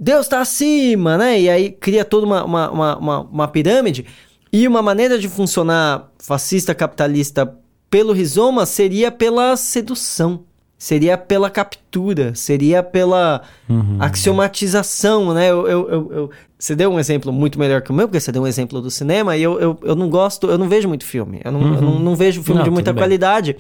[0.04, 0.06] Uhum.
[0.06, 1.40] Deus está acima, né?
[1.40, 4.06] E aí cria toda uma, uma, uma, uma, pirâmide.
[4.52, 7.58] E uma maneira de funcionar fascista capitalista
[7.90, 10.42] pelo rizoma seria pela sedução,
[10.78, 13.98] seria pela captura, seria pela uhum.
[14.00, 15.50] axiomatização, né?
[15.50, 18.32] Eu, eu, eu, eu, você deu um exemplo muito melhor que o meu, porque você
[18.32, 21.06] deu um exemplo do cinema, e eu, eu, eu não gosto, eu não vejo muito
[21.06, 21.76] filme, eu não, uhum.
[21.76, 23.56] eu não, não vejo filme não, de muita qualidade.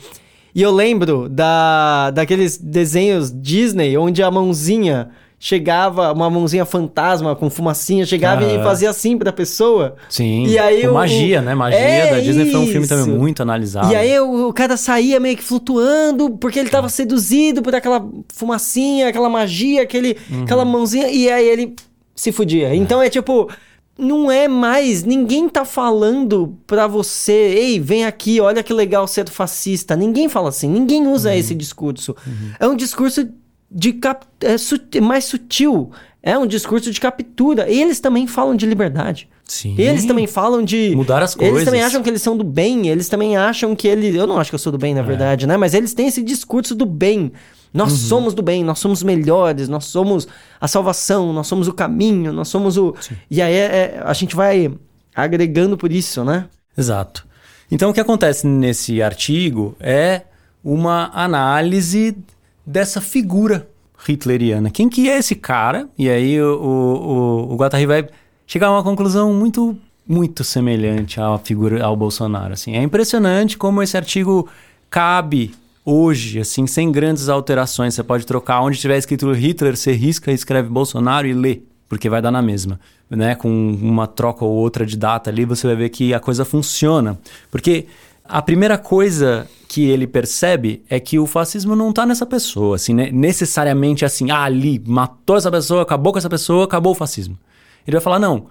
[0.55, 5.09] E eu lembro da, daqueles desenhos Disney onde a mãozinha
[5.43, 9.97] chegava uma mãozinha fantasma com fumacinha, chegava e fazia assim pra pessoa.
[10.07, 10.45] Sim.
[10.45, 11.53] E aí o, magia, né?
[11.53, 12.51] Magia é da Disney isso.
[12.53, 13.91] foi um filme também muito analisado.
[13.91, 18.09] E aí o, o, cara saía meio que flutuando porque ele tava seduzido por aquela
[18.29, 20.43] fumacinha, aquela magia, aquele, uhum.
[20.43, 21.75] aquela mãozinha e aí ele
[22.15, 22.69] se fudia.
[22.69, 22.75] É.
[22.75, 23.51] Então é tipo
[23.97, 29.27] não é mais, ninguém tá falando pra você, ei, vem aqui, olha que legal ser
[29.27, 29.93] fascista.
[29.93, 31.35] Ninguém fala assim, ninguém usa uhum.
[31.35, 32.15] esse discurso.
[32.25, 32.51] Uhum.
[32.61, 33.27] É um discurso
[33.73, 34.25] de cap...
[34.41, 34.99] é sut...
[35.01, 35.91] mais sutil.
[36.21, 37.69] É um discurso de captura.
[37.69, 39.27] Eles também falam de liberdade.
[39.45, 39.75] Sim.
[39.77, 40.95] Eles também falam de.
[40.95, 41.53] Mudar as coisas.
[41.53, 42.87] Eles também acham que eles são do bem.
[42.87, 44.15] Eles também acham que ele.
[44.15, 45.03] Eu não acho que eu sou do bem, na é.
[45.03, 45.57] verdade, né?
[45.57, 47.33] Mas eles têm esse discurso do bem.
[47.73, 47.97] Nós uhum.
[47.97, 50.27] somos do bem, nós somos melhores, nós somos
[50.61, 52.95] a salvação, nós somos o caminho, nós somos o.
[53.01, 53.15] Sim.
[53.29, 54.71] E aí é, é, a gente vai
[55.13, 56.45] agregando por isso, né?
[56.77, 57.25] Exato.
[57.71, 60.21] Então o que acontece nesse artigo é
[60.63, 62.15] uma análise
[62.65, 63.67] dessa figura
[64.07, 64.69] hitleriana.
[64.69, 65.87] Quem que é esse cara?
[65.97, 68.07] E aí o, o, o Guattari vai
[68.45, 72.75] chegar a uma conclusão muito muito semelhante à figura ao Bolsonaro, assim.
[72.75, 74.49] É impressionante como esse artigo
[74.89, 75.53] cabe
[75.85, 77.93] hoje, assim, sem grandes alterações.
[77.93, 82.21] Você pode trocar onde tiver escrito Hitler, você risca escreve Bolsonaro e lê, porque vai
[82.21, 83.35] dar na mesma, né?
[83.35, 83.49] Com
[83.81, 87.17] uma troca ou outra de data ali, você vai ver que a coisa funciona.
[87.49, 87.85] Porque
[88.25, 92.93] a primeira coisa que ele percebe é que o fascismo não está nessa pessoa, assim,
[92.93, 93.09] né?
[93.11, 97.39] necessariamente assim, ah, ali, matou essa pessoa, acabou com essa pessoa, acabou o fascismo.
[97.87, 98.45] Ele vai falar, não,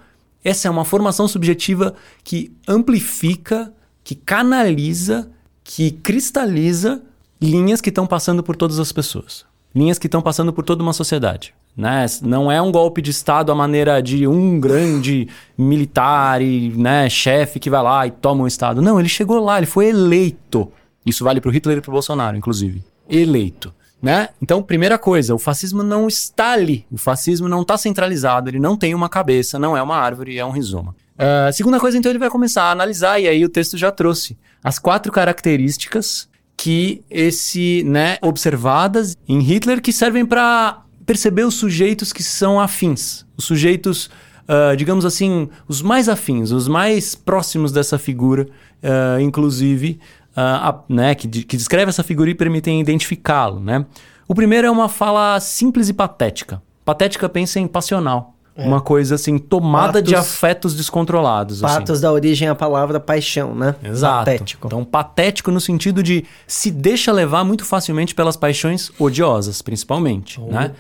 [0.44, 5.30] essa é uma formação subjetiva que amplifica, que canaliza,
[5.62, 7.00] que cristaliza
[7.40, 9.44] linhas que estão passando por todas as pessoas.
[9.72, 11.54] Linhas que estão passando por toda uma sociedade.
[11.76, 12.04] Né?
[12.22, 17.60] Não é um golpe de Estado à maneira de um grande militar e né, chefe
[17.60, 18.82] que vai lá e toma o Estado.
[18.82, 20.68] Não, ele chegou lá, ele foi eleito.
[21.04, 22.82] Isso vale para o Hitler e para o Bolsonaro, inclusive.
[23.08, 23.72] Eleito.
[24.00, 24.30] Né?
[24.40, 26.84] Então, primeira coisa, o fascismo não está ali.
[26.90, 30.44] O fascismo não está centralizado, ele não tem uma cabeça, não é uma árvore, é
[30.44, 30.94] um rizoma.
[31.14, 34.36] Uh, segunda coisa, então, ele vai começar a analisar, e aí o texto já trouxe
[34.62, 42.12] as quatro características que esse, né, observadas em Hitler que servem para perceber os sujeitos
[42.12, 44.06] que são afins, os sujeitos,
[44.48, 48.48] uh, digamos assim, os mais afins, os mais próximos dessa figura,
[48.82, 49.98] uh, inclusive,
[50.36, 53.60] uh, né, que, que descreve essa figura e permitem identificá-lo.
[53.60, 53.84] Né?
[54.26, 56.62] O primeiro é uma fala simples e patética.
[56.84, 58.34] Patética pensa em passional.
[58.54, 58.66] É.
[58.66, 61.62] Uma coisa assim, tomada patos, de afetos descontrolados.
[61.62, 62.02] Patos assim.
[62.02, 63.74] da origem à palavra paixão, né?
[63.82, 64.26] Exato.
[64.26, 64.66] Patético.
[64.66, 70.38] Então, patético no sentido de se deixa levar muito facilmente pelas paixões odiosas, principalmente.
[70.40, 70.72] Né?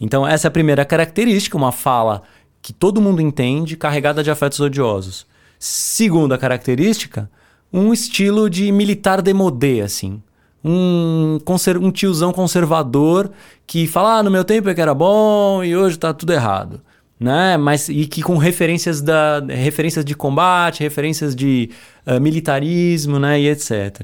[0.00, 2.22] Então, essa é a primeira característica, uma fala
[2.62, 5.26] que todo mundo entende, carregada de afetos odiosos.
[5.58, 7.30] Segunda característica,
[7.72, 10.22] um estilo de militar demodé, assim.
[10.64, 11.38] Um,
[11.80, 13.30] um tiozão conservador
[13.66, 16.80] que fala, ah, no meu tempo é que era bom e hoje tá tudo errado.
[17.18, 17.56] Né?
[17.56, 21.70] Mas, e que com referências, da, referências de combate, referências de
[22.06, 23.40] uh, militarismo né?
[23.40, 24.02] e etc.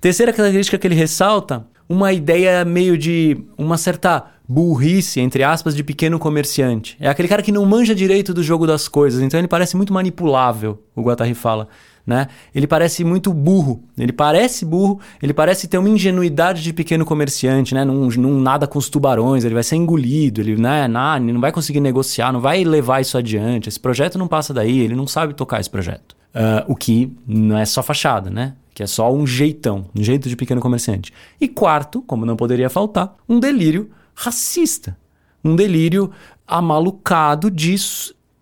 [0.00, 5.82] Terceira característica que ele ressalta, uma ideia meio de uma certa burrice, entre aspas, de
[5.82, 6.96] pequeno comerciante.
[7.00, 9.92] É aquele cara que não manja direito do jogo das coisas, então ele parece muito
[9.92, 11.68] manipulável, o Guattari fala
[12.06, 12.28] né?
[12.54, 13.82] Ele parece muito burro.
[13.96, 17.84] Ele parece burro, ele parece ter uma ingenuidade de pequeno comerciante, né?
[17.84, 20.86] Não, não nada com os tubarões, ele vai ser engolido, ele né?
[20.86, 23.68] não, não vai conseguir negociar, não vai levar isso adiante.
[23.68, 26.14] Esse projeto não passa daí, ele não sabe tocar esse projeto.
[26.34, 28.54] Uh, o que não é só fachada, né?
[28.74, 31.12] Que é só um jeitão, um jeito de pequeno comerciante.
[31.40, 34.96] E quarto, como não poderia faltar, um delírio racista.
[35.44, 36.10] Um delírio
[36.46, 37.76] amalucado de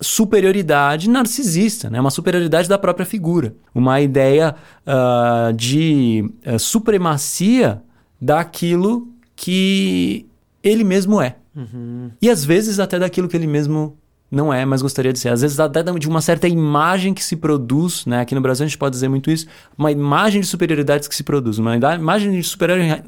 [0.03, 2.01] superioridade narcisista, né?
[2.01, 4.55] uma superioridade da própria figura, uma ideia
[4.87, 7.81] uh, de uh, supremacia
[8.21, 10.27] daquilo que
[10.62, 11.37] ele mesmo é.
[11.55, 12.11] Uhum.
[12.21, 13.97] E às vezes até daquilo que ele mesmo
[14.31, 15.29] não é, mas gostaria de ser.
[15.29, 18.21] Às vezes até de uma certa imagem que se produz, né?
[18.21, 21.23] Aqui no Brasil a gente pode dizer muito isso, uma imagem de superioridade que se
[21.23, 22.43] produz, uma imagem de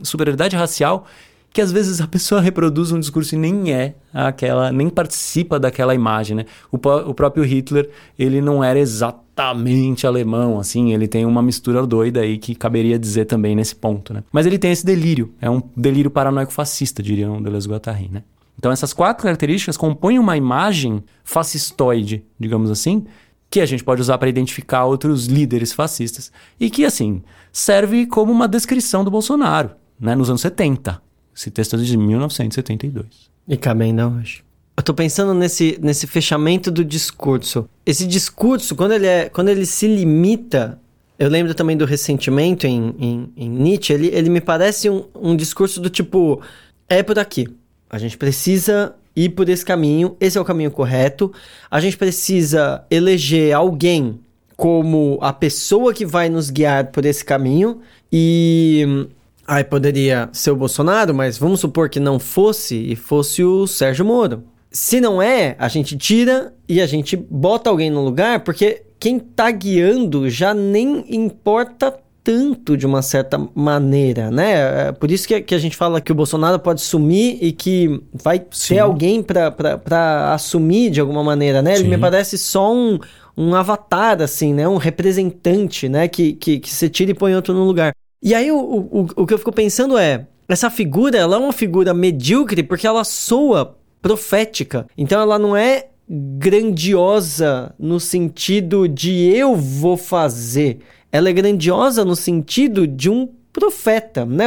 [0.03, 1.07] superioridade racial
[1.55, 5.95] que às vezes a pessoa reproduz um discurso e nem é aquela, nem participa daquela
[5.95, 6.47] imagem, né?
[6.71, 7.89] O, o próprio Hitler,
[8.19, 13.27] ele não era exatamente alemão, assim, ele tem uma mistura doida aí que caberia dizer
[13.27, 14.25] também nesse ponto, né?
[14.33, 18.25] Mas ele tem esse delírio, é um delírio paranoico fascista, diriam Deleuze Guattari, né?
[18.59, 23.07] Então essas quatro características compõem uma imagem fascistoide, digamos assim,
[23.49, 28.33] que a gente pode usar para identificar outros líderes fascistas e que, assim, serve como
[28.33, 31.01] uma descrição do Bolsonaro, né, nos anos 70.
[31.37, 33.07] Esse texto é de 1972.
[33.49, 34.43] E cabe ainda hoje.
[34.77, 37.69] Eu tô pensando nesse, nesse fechamento do discurso.
[37.87, 40.79] Esse discurso, quando ele, é, quando ele se limita.
[41.17, 43.93] Eu lembro também do ressentimento em, em, em Nietzsche.
[43.93, 46.41] Ele, ele me parece um, um discurso do tipo:
[46.89, 47.49] é por aqui.
[47.89, 50.17] A gente precisa ir por esse caminho.
[50.19, 51.33] Esse é o caminho correto.
[51.71, 54.19] A gente precisa eleger alguém
[54.57, 57.81] como a pessoa que vai nos guiar por esse caminho.
[58.13, 59.07] E
[59.47, 64.05] Aí poderia ser o Bolsonaro, mas vamos supor que não fosse e fosse o Sérgio
[64.05, 64.45] Moro.
[64.71, 69.19] Se não é, a gente tira e a gente bota alguém no lugar, porque quem
[69.19, 74.89] tá guiando já nem importa tanto de uma certa maneira, né?
[74.89, 78.03] É por isso que, que a gente fala que o Bolsonaro pode sumir e que
[78.15, 78.75] vai Sim.
[78.75, 81.77] ter alguém para assumir de alguma maneira, né?
[81.77, 81.83] Sim.
[81.83, 82.99] Ele me parece só um,
[83.37, 84.67] um avatar, assim, né?
[84.67, 86.09] Um representante, né?
[86.09, 87.95] Que, que, que você tira e põe outro no lugar.
[88.25, 91.53] E aí o, o, o que eu fico pensando é, essa figura, ela é uma
[91.53, 94.87] figura medíocre porque ela soa profética.
[94.97, 100.79] Então ela não é grandiosa no sentido de eu vou fazer.
[101.13, 104.47] Ela é grandiosa no sentido de um profeta, né?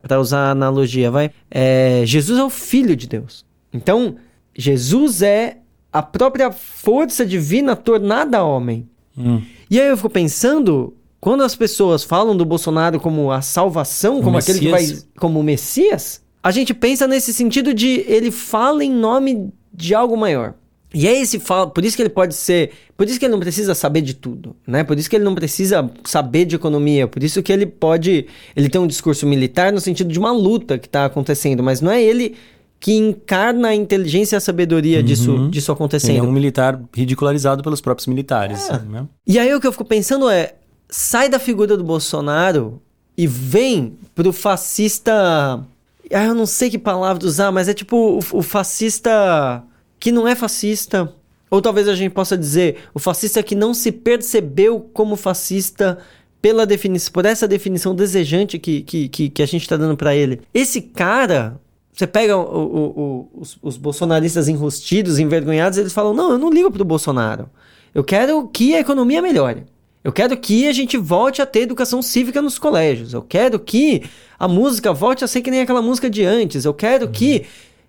[0.00, 1.30] Para usar a analogia, vai.
[1.50, 3.44] É, Jesus é o filho de Deus.
[3.72, 4.16] Então,
[4.56, 5.58] Jesus é
[5.92, 8.88] a própria força divina tornada homem.
[9.16, 9.42] Hum.
[9.70, 14.38] E aí eu fico pensando quando as pessoas falam do Bolsonaro como a salvação, como
[14.38, 14.86] aquele que vai.
[15.18, 20.16] como o Messias, a gente pensa nesse sentido de ele fala em nome de algo
[20.16, 20.54] maior.
[20.94, 23.40] E é esse fala, por isso que ele pode ser, por isso que ele não
[23.40, 24.84] precisa saber de tudo, né?
[24.84, 28.68] Por isso que ele não precisa saber de economia, por isso que ele pode, ele
[28.68, 32.02] tem um discurso militar no sentido de uma luta que está acontecendo, mas não é
[32.02, 32.36] ele
[32.78, 35.04] que encarna a inteligência e a sabedoria uhum.
[35.04, 36.10] disso, disso acontecendo.
[36.10, 38.70] Ele é um militar ridicularizado pelos próprios militares.
[38.70, 38.78] É.
[38.78, 39.06] Né?
[39.26, 40.54] E aí o que eu fico pensando é,
[40.88, 42.80] sai da figura do Bolsonaro
[43.16, 45.64] e vem pro fascista
[46.12, 49.62] Ah, eu não sei que palavra usar, mas é tipo o, o fascista
[49.98, 51.12] que não é fascista.
[51.50, 55.98] Ou talvez a gente possa dizer o fascista que não se percebeu como fascista
[56.42, 60.14] pela definição, por essa definição desejante que, que, que, que a gente está dando para
[60.14, 60.42] ele.
[60.52, 61.60] Esse cara,
[61.92, 66.50] você pega o, o, o, os, os, bolsonaristas enrustidos, envergonhados, eles falam: não, eu não
[66.50, 67.48] ligo pro Bolsonaro.
[67.94, 69.64] Eu quero que a economia melhore.
[70.06, 73.12] Eu quero que a gente volte a ter educação cívica nos colégios.
[73.12, 74.04] Eu quero que
[74.38, 76.64] a música volte a ser que nem aquela música de antes.
[76.64, 77.10] Eu quero uhum.
[77.10, 77.44] que.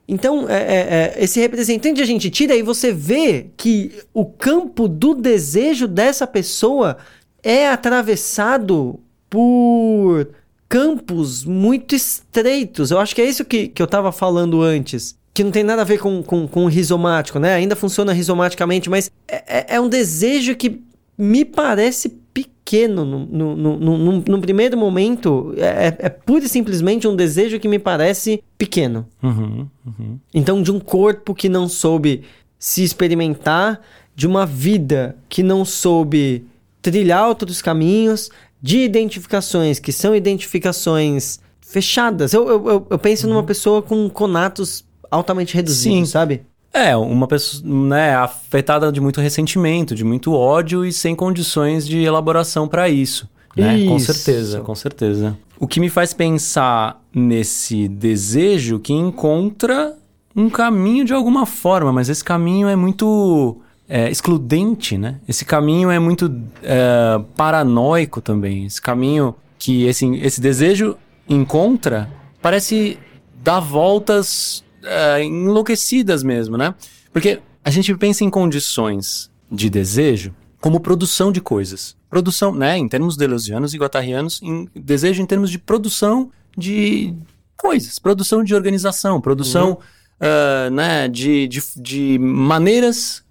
[0.07, 4.88] Então, é, é, é, esse representante a gente tira e você vê que o campo
[4.88, 6.97] do desejo dessa pessoa
[7.43, 8.99] é atravessado
[9.30, 10.28] por
[10.68, 12.89] campos muito estreitos.
[12.89, 15.15] Eu acho que é isso que, que eu estava falando antes.
[15.36, 17.53] Que não tem nada a ver com, com, com o rizomático, né?
[17.53, 20.82] Ainda funciona rizomaticamente, mas é, é, é um desejo que
[21.18, 25.53] me parece pequeno no, no, no, no, primeiro momento.
[25.57, 29.07] É, é, é pura e simplesmente um desejo que me parece pequeno.
[29.24, 30.20] Uhum, uhum.
[30.34, 32.24] Então, de um corpo que não soube
[32.59, 33.82] se experimentar,
[34.15, 36.45] de uma vida que não soube
[36.82, 38.30] trilhar outros caminhos,
[38.61, 42.34] de identificações que são identificações fechadas.
[42.34, 43.34] Eu, eu, eu penso uhum.
[43.34, 46.11] numa pessoa com conatos altamente reduzidos, Sim.
[46.11, 46.41] sabe?
[46.78, 52.03] É, uma pessoa né, afetada de muito ressentimento, de muito ódio e sem condições de
[52.03, 53.28] elaboração para isso.
[53.55, 53.80] Né?
[53.80, 53.89] Isso.
[53.89, 55.38] Com certeza, com certeza.
[55.59, 59.95] O que me faz pensar nesse desejo que encontra
[60.36, 63.57] um caminho de alguma forma, mas esse caminho é muito
[63.89, 65.15] é, excludente, né?
[65.28, 68.67] Esse caminho é muito é, paranoico também.
[68.67, 70.95] Esse caminho que esse, esse desejo
[71.28, 72.07] encontra
[72.39, 72.99] parece
[73.43, 76.73] dar voltas é, enlouquecidas mesmo, né?
[77.11, 81.95] Porque a gente pensa em condições de desejo como produção de coisas.
[82.09, 82.78] Produção, né?
[82.78, 87.13] Em termos deleuzianos e guattarianos, em desejo em termos de produção de
[87.57, 90.67] coisas, produção de organização, produção uhum.
[90.67, 93.23] uh, né, de, de, de maneiras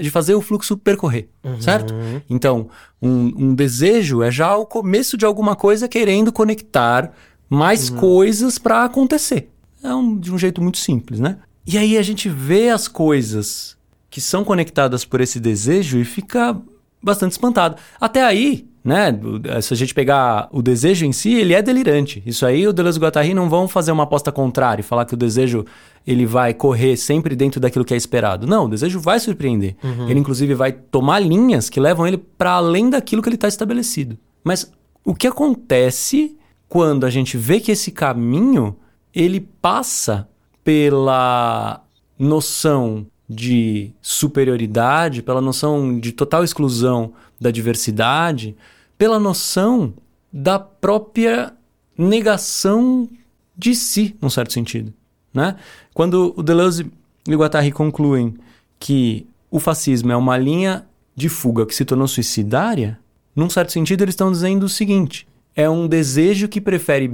[0.00, 1.60] de fazer o fluxo percorrer, uhum.
[1.60, 1.92] certo?
[2.28, 2.68] Então,
[3.02, 7.12] um, um, desejo é já o começo de alguma coisa querendo conectar
[7.48, 7.96] mais uhum.
[7.96, 9.50] coisas para acontecer.
[9.82, 11.38] É um, de um jeito muito simples, né?
[11.66, 13.76] E aí a gente vê as coisas
[14.08, 16.56] que são conectadas por esse desejo e fica
[17.02, 17.76] bastante espantado.
[18.00, 19.16] Até aí, né?
[19.62, 22.22] Se a gente pegar o desejo em si, ele é delirante.
[22.26, 25.14] Isso aí, o Deleuze e Guattari não vão fazer uma aposta contrária e falar que
[25.14, 25.64] o desejo
[26.06, 28.46] ele vai correr sempre dentro daquilo que é esperado.
[28.46, 29.76] Não, o desejo vai surpreender.
[29.84, 30.08] Uhum.
[30.08, 34.18] Ele, inclusive, vai tomar linhas que levam ele para além daquilo que ele está estabelecido.
[34.42, 34.72] Mas
[35.04, 36.36] o que acontece
[36.68, 38.76] quando a gente vê que esse caminho
[39.14, 40.28] ele passa
[40.62, 41.82] pela
[42.18, 48.56] noção de superioridade, pela noção de total exclusão da diversidade,
[48.98, 49.94] pela noção
[50.32, 51.54] da própria
[51.96, 53.08] negação
[53.56, 54.92] de si, num certo sentido.
[55.32, 55.56] Né?
[55.94, 56.90] Quando o Deleuze
[57.28, 58.34] e o Guattari concluem
[58.78, 62.98] que o fascismo é uma linha de fuga que se tornou suicidária,
[63.34, 65.26] num certo sentido eles estão dizendo o seguinte:
[65.60, 67.06] é um desejo que prefere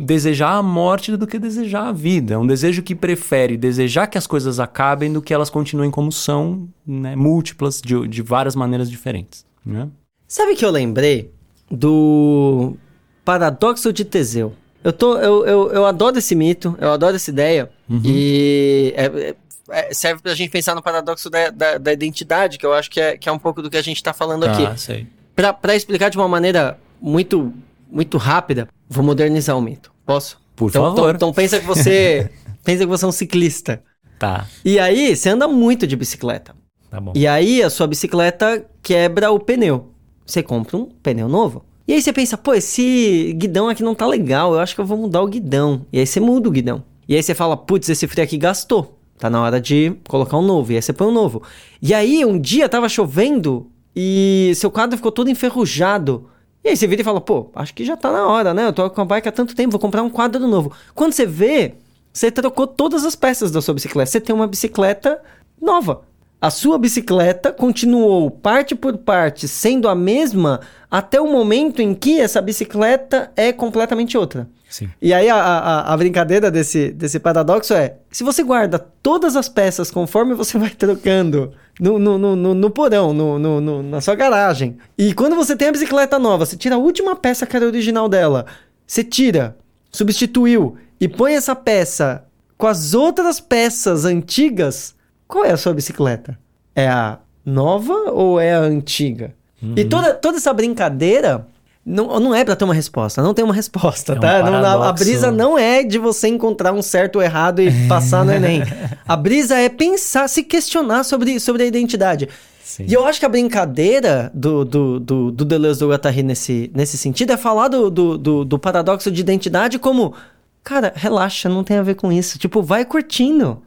[0.00, 2.34] desejar a morte do que desejar a vida.
[2.34, 6.12] É um desejo que prefere desejar que as coisas acabem do que elas continuem como
[6.12, 9.46] são, né, múltiplas, de, de várias maneiras diferentes.
[9.64, 9.88] Né?
[10.28, 11.32] Sabe que eu lembrei
[11.70, 12.76] do
[13.24, 14.52] paradoxo de Teseu?
[14.82, 17.70] Eu, tô, eu, eu, eu adoro esse mito, eu adoro essa ideia.
[17.88, 18.02] Uhum.
[18.04, 19.36] E é, é,
[19.70, 23.00] é serve pra gente pensar no paradoxo da, da, da, identidade, que eu acho que
[23.00, 24.78] é, que é um pouco do que a gente tá falando ah, aqui.
[24.78, 25.06] Sei.
[25.34, 27.50] Pra, pra explicar de uma maneira muito
[27.90, 29.92] muito rápida, vou modernizar o mito.
[30.06, 30.40] Posso?
[30.54, 30.98] Por então, favor.
[30.98, 32.30] Então, então pensa que você
[32.64, 33.82] pensa que você é um ciclista.
[34.18, 34.46] Tá.
[34.64, 36.54] E aí você anda muito de bicicleta.
[36.90, 37.12] Tá bom.
[37.14, 39.90] E aí a sua bicicleta quebra o pneu.
[40.24, 41.64] Você compra um pneu novo.
[41.86, 44.86] E aí você pensa, pô, esse guidão aqui não tá legal, eu acho que eu
[44.86, 45.84] vou mudar o guidão.
[45.92, 46.82] E aí você muda o guidão.
[47.06, 48.98] E aí você fala, putz, esse freio aqui gastou.
[49.18, 50.72] Tá na hora de colocar um novo.
[50.72, 51.42] E aí você põe um novo.
[51.80, 56.28] E aí um dia tava chovendo e seu quadro ficou todo enferrujado.
[56.64, 58.66] E aí você vira e fala, pô, acho que já tá na hora, né?
[58.66, 60.72] Eu tô com a bike há tanto tempo, vou comprar um quadro novo.
[60.94, 61.74] Quando você vê,
[62.10, 64.10] você trocou todas as peças da sua bicicleta.
[64.10, 65.20] Você tem uma bicicleta
[65.60, 66.02] nova.
[66.40, 70.60] A sua bicicleta continuou parte por parte sendo a mesma
[70.90, 74.48] até o momento em que essa bicicleta é completamente outra.
[74.74, 74.90] Sim.
[75.00, 79.48] E aí a, a, a, brincadeira desse, desse paradoxo é: se você guarda todas as
[79.48, 84.76] peças conforme você vai trocando no, no, no, no porão, no, no, na sua garagem.
[84.98, 88.08] E quando você tem a bicicleta nova, você tira a última peça que era original
[88.08, 88.46] dela,
[88.84, 89.56] você tira,
[89.92, 92.24] substituiu e põe essa peça
[92.58, 94.96] com as outras peças antigas,
[95.28, 96.36] qual é a sua bicicleta?
[96.74, 99.36] É a nova ou é a antiga?
[99.62, 99.74] Uhum.
[99.76, 101.46] E toda, toda essa brincadeira
[101.86, 104.42] Não, não é pra ter uma resposta, não tem uma resposta, É um tá?
[104.50, 108.32] Não- a- brisa não é de você encontrar um certo ou errado e passar no
[108.32, 108.62] Enem.
[109.06, 112.26] A brisa é pensar, se questionar sobre, sobre a identidade.
[112.62, 112.86] Sim.
[112.88, 116.96] E eu acho que a brincadeira do, do, do, do Deleuze do Guattari nesse, nesse
[116.96, 120.14] sentido é falar do, do, do, do paradoxo de identidade como,
[120.62, 122.38] cara, relaxa, não tem a ver com isso.
[122.38, 123.62] Tipo, vai curtindo.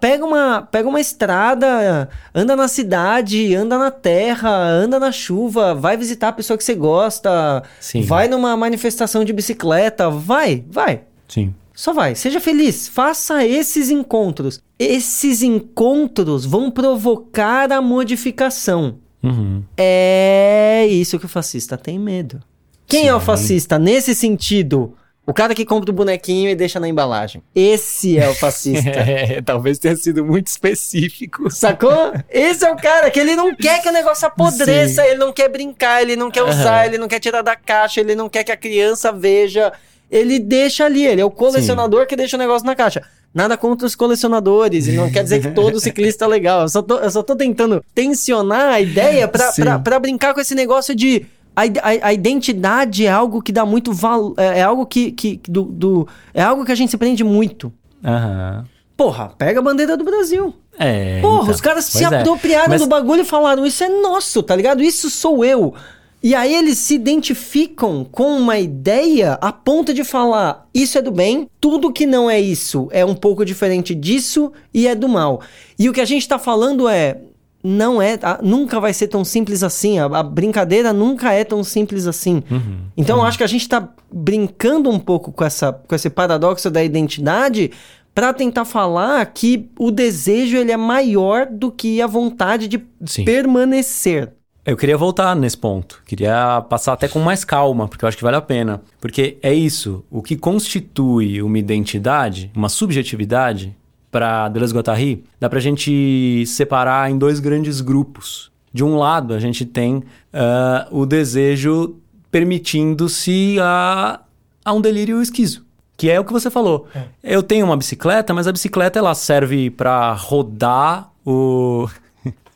[0.00, 5.98] Pega, uma, pega uma estrada, anda na cidade, anda na terra, anda na chuva, vai
[5.98, 8.00] visitar a pessoa que você gosta, Sim.
[8.02, 11.02] vai numa manifestação de bicicleta, vai, vai.
[11.28, 11.54] Sim.
[11.74, 14.62] Só vai, seja feliz, faça esses encontros.
[14.78, 18.96] Esses encontros vão provocar a modificação.
[19.22, 19.62] Uhum.
[19.76, 22.42] É isso que o fascista tem medo.
[22.86, 23.26] Quem é o Sim.
[23.26, 24.94] fascista nesse sentido?
[25.26, 27.42] O cara que compra o bonequinho e deixa na embalagem.
[27.54, 28.90] Esse é o fascista.
[29.00, 31.50] É, talvez tenha sido muito específico.
[31.50, 32.12] Sacou?
[32.28, 35.48] Esse é o cara que ele não quer que o negócio apodreça, ele não quer
[35.48, 36.86] brincar, ele não quer usar, Aham.
[36.86, 39.72] ele não quer tirar da caixa, ele não quer que a criança veja.
[40.10, 43.02] Ele deixa ali, ele é o colecionador que deixa o negócio na caixa.
[43.32, 46.62] Nada contra os colecionadores, e não quer dizer que todo ciclista é legal.
[46.62, 49.62] Eu só tô, eu só tô tentando tensionar a ideia pra, Sim.
[49.62, 51.24] pra, pra brincar com esse negócio de.
[51.56, 54.34] A, a- a identidade é algo que dá muito valor.
[54.36, 55.12] É, é algo que.
[55.12, 57.72] que do, do- é algo que a gente se prende muito.
[58.04, 58.64] Aham.
[58.96, 60.54] Porra, pega a bandeira do Brasil.
[60.78, 61.20] É.
[61.20, 61.54] Porra, então.
[61.54, 62.06] os caras se é.
[62.06, 64.82] apropriaram Mas- do bagulho e falaram: Isso é nosso, tá ligado?
[64.82, 65.74] Isso sou eu.
[66.22, 71.10] E aí eles se identificam com uma ideia a ponto de falar: Isso é do
[71.10, 75.40] bem, tudo que não é isso é um pouco diferente disso e é do mal.
[75.78, 77.18] E o que a gente tá falando é.
[77.62, 79.98] Não é, a- nunca vai ser tão simples assim.
[79.98, 82.42] A, a brincadeira nunca é tão simples assim.
[82.50, 82.78] Uhum.
[82.96, 86.70] Então eu acho que a gente tá brincando um pouco com, essa, com esse paradoxo
[86.70, 87.70] da identidade
[88.14, 93.24] para tentar falar que o desejo ele é maior do que a vontade de Sim.
[93.24, 94.32] permanecer.
[94.64, 96.02] Eu queria voltar nesse ponto.
[96.06, 98.82] Queria passar até com mais calma, porque eu acho que vale a pena.
[99.00, 100.04] Porque é isso.
[100.10, 103.74] O que constitui uma identidade, uma subjetividade,
[104.10, 108.50] para Deleuze Guattari, dá pra gente separar em dois grandes grupos.
[108.72, 110.02] De um lado, a gente tem
[110.32, 111.96] ah, o desejo
[112.30, 114.20] permitindo-se a,
[114.64, 115.64] a um delírio esquizo.
[115.96, 116.86] Que é o que você falou.
[117.22, 121.86] Eu tenho uma bicicleta, mas a bicicleta ela serve para rodar o.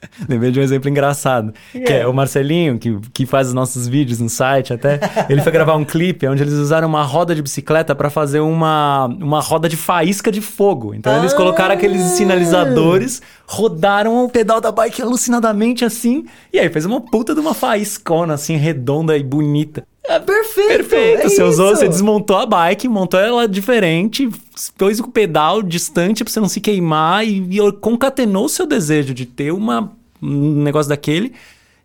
[0.28, 1.52] Lembrei de um exemplo engraçado.
[1.72, 4.98] Que é o Marcelinho, que, que faz os nossos vídeos no site até.
[5.28, 9.06] Ele foi gravar um clipe onde eles usaram uma roda de bicicleta para fazer uma,
[9.06, 10.94] uma roda de faísca de fogo.
[10.94, 11.36] Então eles Ah!
[11.36, 16.24] colocaram aqueles sinalizadores, rodaram o pedal da bike alucinadamente assim.
[16.52, 19.86] E aí fez uma puta de uma faíscona assim, redonda e bonita.
[20.06, 20.68] É perfeito!
[20.68, 21.22] Perfeito.
[21.22, 21.80] é você usou, isso.
[21.80, 24.28] você desmontou a bike, montou ela diferente,
[24.76, 29.14] pôs o pedal distante pra você não se queimar e, e concatenou o seu desejo
[29.14, 29.92] de ter uma,
[30.22, 31.32] um negócio daquele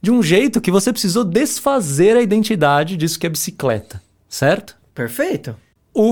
[0.01, 4.76] de um jeito que você precisou desfazer a identidade disso que é bicicleta, certo?
[4.93, 5.55] Perfeito.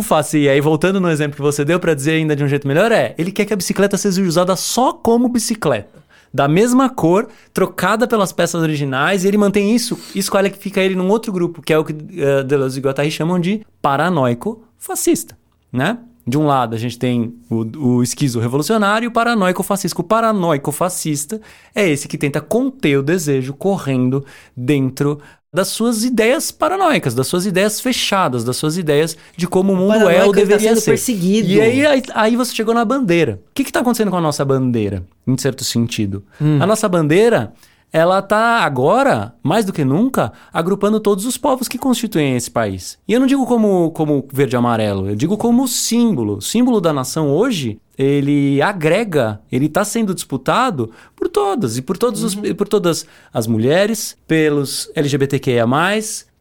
[0.03, 2.68] Faci, e aí voltando no exemplo que você deu pra dizer ainda de um jeito
[2.68, 6.07] melhor, é ele quer que a bicicleta seja usada só como bicicleta.
[6.34, 10.95] Da mesma cor, trocada pelas peças originais, e ele mantém isso, escolhe que fica ele
[10.95, 15.38] num outro grupo, que é o que uh, Deleuze e Guattari chamam de paranoico fascista,
[15.71, 15.99] né?
[16.28, 20.01] De um lado, a gente tem o, o esquizo revolucionário e o paranoico fascista.
[20.01, 21.39] O paranoico fascista
[21.73, 25.21] é esse que tenta conter o desejo correndo dentro
[25.54, 30.10] das suas ideias paranoicas, das suas ideias fechadas, das suas ideias de como o mundo
[30.10, 30.91] é ou tá deveria ser.
[30.91, 31.50] perseguido.
[31.50, 33.39] E aí, aí, aí você chegou na bandeira.
[33.50, 36.24] O que está acontecendo com a nossa bandeira, em certo sentido?
[36.41, 36.62] Hum.
[36.62, 37.54] A nossa bandeira,
[37.91, 42.98] ela tá agora, mais do que nunca, agrupando todos os povos que constituem esse país.
[43.08, 46.38] E eu não digo como, como verde e amarelo, eu digo como símbolo.
[46.38, 51.98] O símbolo da nação hoje, ele agrega, ele está sendo disputado por todas, e por,
[51.98, 55.66] todos os, por todas as mulheres, pelos LGBTQIA+,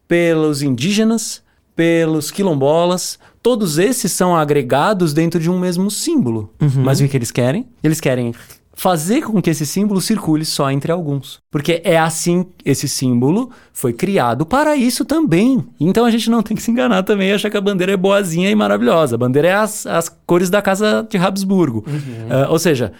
[0.07, 1.41] pelos indígenas,
[1.75, 3.17] pelos quilombolas.
[3.41, 6.53] Todos esses são agregados dentro de um mesmo símbolo.
[6.83, 7.67] Mas o que eles querem?
[7.83, 8.33] Eles querem
[8.77, 11.39] fazer com que esse símbolo circule só entre alguns.
[11.49, 15.65] Porque é assim, esse símbolo foi criado para isso também.
[15.79, 17.97] Então a gente não tem que se enganar também e achar que a bandeira é
[17.97, 19.15] boazinha e maravilhosa.
[19.15, 21.83] A bandeira é as, as cores da casa de Habsburgo.
[22.29, 22.93] Ah, ou seja,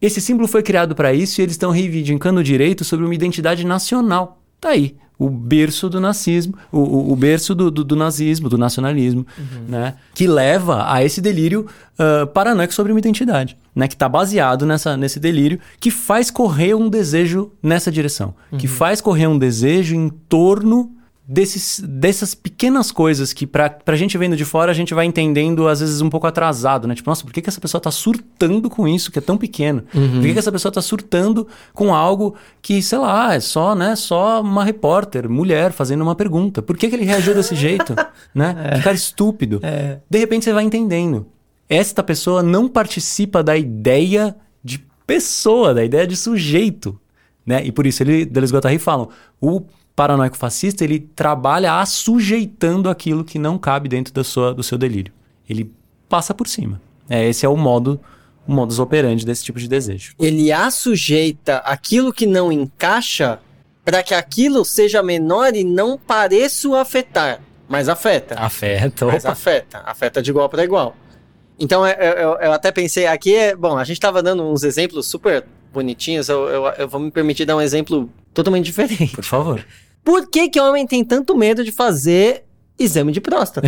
[0.00, 3.66] esse símbolo foi criado para isso e eles estão reivindicando o direito sobre uma identidade
[3.66, 4.40] nacional.
[4.60, 4.94] Tá aí.
[5.18, 9.26] O berço do nazismo, o, o, o berço do, do, do nazismo, do nacionalismo,
[9.68, 9.94] né?
[10.14, 11.66] Que leva a esse delírio
[11.98, 13.86] ah, paranoico sobre uma identidade, né?
[13.86, 18.34] Que está baseado nessa, nesse delírio, que faz correr um desejo nessa direção.
[18.58, 20.90] Que faz correr um desejo em torno
[21.26, 25.66] desses, dessas pequenas coisas que pra, pra gente vendo de fora a gente vai entendendo
[25.66, 26.94] às vezes um pouco atrasado, né?
[26.94, 29.82] Tipo, nossa, por que, que essa pessoa tá surtando com isso que é tão pequeno?
[29.90, 33.96] Por que, que essa pessoa tá surtando com algo que, sei lá, é só, né,
[33.96, 36.60] só uma repórter, mulher, fazendo uma pergunta?
[36.60, 37.94] Por que, que ele reagiu desse jeito?
[38.34, 38.72] né?
[38.76, 39.60] Que cara estúpido.
[39.62, 39.98] É.
[40.08, 41.26] De repente você vai entendendo.
[41.68, 47.00] Esta pessoa não participa da ideia de pessoa, da ideia de sujeito.
[47.46, 47.64] Né?
[47.64, 49.08] E por isso ele, e Guattari falam:
[49.40, 49.62] o
[49.94, 55.12] paranoico fascista ele trabalha assujeitando aquilo que não cabe dentro da sua, do seu delírio.
[55.48, 55.72] Ele
[56.08, 56.80] passa por cima.
[57.08, 58.00] É, esse é o modo,
[58.46, 60.14] o modus operandi desse tipo de desejo.
[60.18, 63.38] Ele assujeita aquilo que não encaixa
[63.84, 67.40] para que aquilo seja menor e não pareça o afetar.
[67.68, 68.34] Mas afeta.
[68.38, 69.06] Afeta.
[69.06, 69.82] Mas afeta.
[69.84, 70.96] Afeta de igual para igual.
[71.58, 75.06] Então, eu, eu, eu até pensei aqui, é, bom, a gente estava dando uns exemplos
[75.06, 79.14] super bonitinhos, eu, eu, eu vou me permitir dar um exemplo totalmente diferente.
[79.14, 79.64] Por favor.
[80.04, 82.44] Por que que homem tem tanto medo de fazer
[82.78, 83.66] exame de próstata?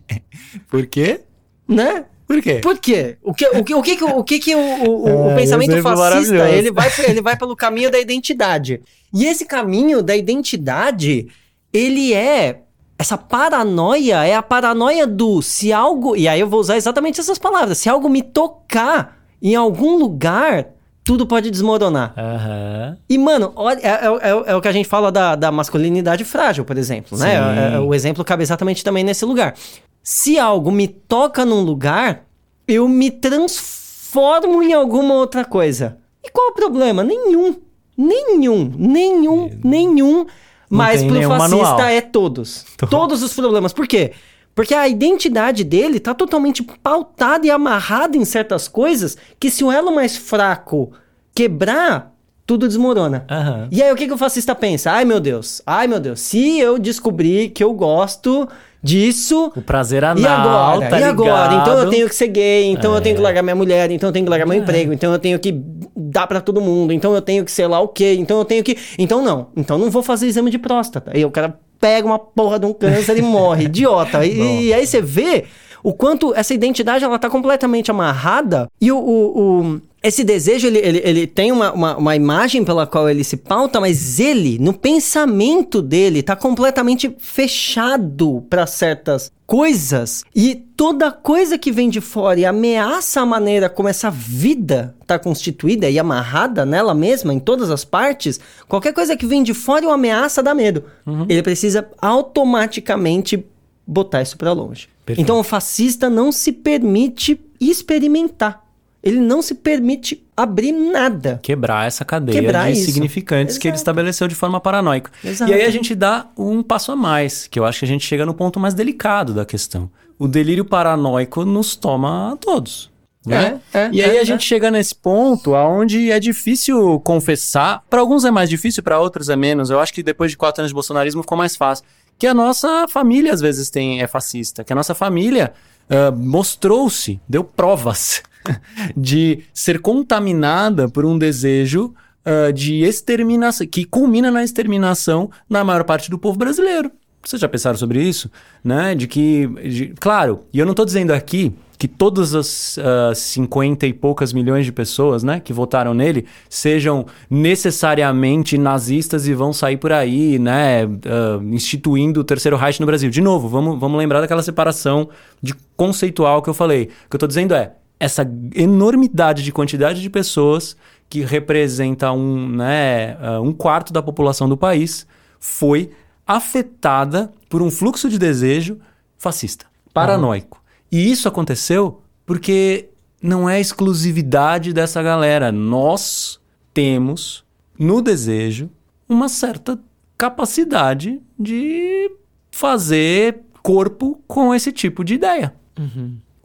[0.70, 1.20] Por quê?
[1.66, 2.04] né?
[2.26, 2.60] Por quê?
[2.62, 3.16] Por quê?
[3.22, 5.96] O que o, que, o, que, o, que, que o, o- o É, pensamento exemplo
[5.96, 8.82] fascista, ele vai, ele vai pelo caminho da identidade.
[9.14, 11.28] E esse caminho da identidade,
[11.72, 12.62] ele é...
[12.98, 16.16] Essa paranoia é a paranoia do se algo...
[16.16, 17.78] E aí eu vou usar exatamente essas palavras.
[17.78, 20.70] Se algo me tocar em algum lugar,
[21.08, 22.12] tudo pode desmoronar.
[22.18, 22.98] Aham.
[23.08, 26.22] E, mano, olha, é, é- é- é o que a gente fala da, da masculinidade
[26.22, 27.30] frágil, por exemplo, né?
[27.30, 27.36] Sim.
[27.36, 29.54] É- é- o exemplo cabe exatamente também nesse lugar.
[30.02, 32.24] Se algo me toca num lugar,
[32.66, 35.96] eu me transformo em alguma outra coisa.
[36.22, 37.02] E qual o problema?
[37.02, 37.56] Nenhum.
[37.96, 38.70] Nenhum.
[38.76, 39.50] Nenhum.
[39.64, 40.26] Nenhum.
[40.68, 41.80] Mas tem pro fascista manual.
[41.80, 42.66] é todos.
[42.90, 43.72] Todos os problemas.
[43.72, 44.12] Por quê?
[44.58, 49.70] Porque a identidade dele tá totalmente pautada e amarrada em certas coisas que se o
[49.70, 50.90] elo mais fraco
[51.32, 52.12] quebrar,
[52.44, 53.24] tudo desmorona.
[53.30, 53.68] Aham.
[53.70, 54.90] E aí o que, que o fascista pensa?
[54.90, 58.48] Ai meu Deus, ai meu Deus, se eu descobrir que eu gosto
[58.82, 60.90] disso, O prazer anal, e agora?
[60.90, 61.48] tá e agora?
[61.50, 61.60] ligado?
[61.62, 63.16] Então eu tenho que ser gay, então eu tenho É.
[63.16, 65.52] que largar minha mulher, então eu tenho que largar meu emprego, então eu tenho que
[65.96, 68.64] dar pra todo mundo, então eu tenho que sei lá o quê, então eu tenho
[68.64, 68.76] que.
[68.98, 71.12] Então não, então não vou fazer exame de próstata.
[71.14, 74.24] Aí o cara pega uma porra de um câncer e morre, idiota.
[74.24, 75.44] E, e aí você vê
[75.82, 78.98] o quanto essa identidade ela tá completamente amarrada e o.
[78.98, 83.24] o- o- esse desejo, ele, ele, ele tem uma, uma, uma imagem pela qual ele
[83.24, 90.22] se pauta, mas ele, no pensamento dele, tá completamente fechado para certas coisas.
[90.34, 95.18] E toda coisa que vem de fora e ameaça a maneira como essa vida tá
[95.18, 99.84] constituída e amarrada nela mesma, em todas as partes, qualquer coisa que vem de fora
[99.84, 100.84] o ameaça dá medo.
[101.28, 103.44] Ele precisa automaticamente
[103.86, 104.88] botar isso para longe.
[105.08, 105.24] Perfeito.
[105.24, 108.62] Então o fascista não se permite experimentar.
[109.02, 111.40] Ele não se permite abrir nada.
[111.42, 112.84] Quebrar essa cadeia Quebrar de isso.
[112.90, 113.80] significantes que ele Exato.
[113.80, 115.10] estabeleceu de forma paranoica.
[115.24, 115.50] Exato.
[115.50, 118.04] E aí a gente dá um passo a mais, que eu acho que a gente
[118.04, 119.90] chega no ponto mais delicado da questão.
[120.18, 122.90] O delírio paranoico nos toma a todos.
[123.24, 123.60] Né?
[123.72, 127.82] É, é, e aí é, a gente chega nesse ponto aonde é difícil confessar.
[127.88, 129.70] Para alguns é mais difícil, para outros é menos.
[129.70, 131.84] Eu acho que depois de quatro anos de bolsonarismo ficou mais fácil.
[132.18, 134.64] Que a nossa família às vezes tem é fascista.
[134.64, 135.52] Que a nossa família
[135.88, 138.22] ah, mostrou-se, deu provas
[138.96, 141.94] de ser contaminada por um desejo
[142.24, 146.90] ah, de exterminação, que culmina na exterminação na maior parte do povo brasileiro.
[147.22, 148.30] Vocês já pensaram sobre isso?
[148.62, 148.94] Né?
[148.94, 152.76] De que, de- claro, e eu não estou dizendo aqui que todas as
[153.14, 159.52] 50 e poucas milhões de pessoas né, que votaram nele sejam necessariamente nazistas e vão
[159.52, 163.08] sair por aí, né, ah, instituindo o terceiro Reich no Brasil.
[163.08, 165.08] De novo, vamos, vamos lembrar daquela separação
[165.40, 166.84] de conceitual que eu falei.
[167.06, 170.76] O que eu estou dizendo é, essa enormidade de quantidade de pessoas
[171.08, 175.06] que representa um, né, ah, um quarto da população do país
[175.38, 175.90] foi
[176.26, 178.80] afetada por um fluxo de desejo
[179.16, 180.60] fascista, paranoico.
[180.90, 182.88] E isso aconteceu porque
[183.22, 185.50] não é exclusividade dessa galera.
[185.50, 186.40] Nós
[186.72, 187.44] temos
[187.78, 188.70] no desejo
[189.08, 189.78] uma certa
[190.16, 192.10] capacidade de
[192.50, 195.54] fazer corpo com esse tipo de ideia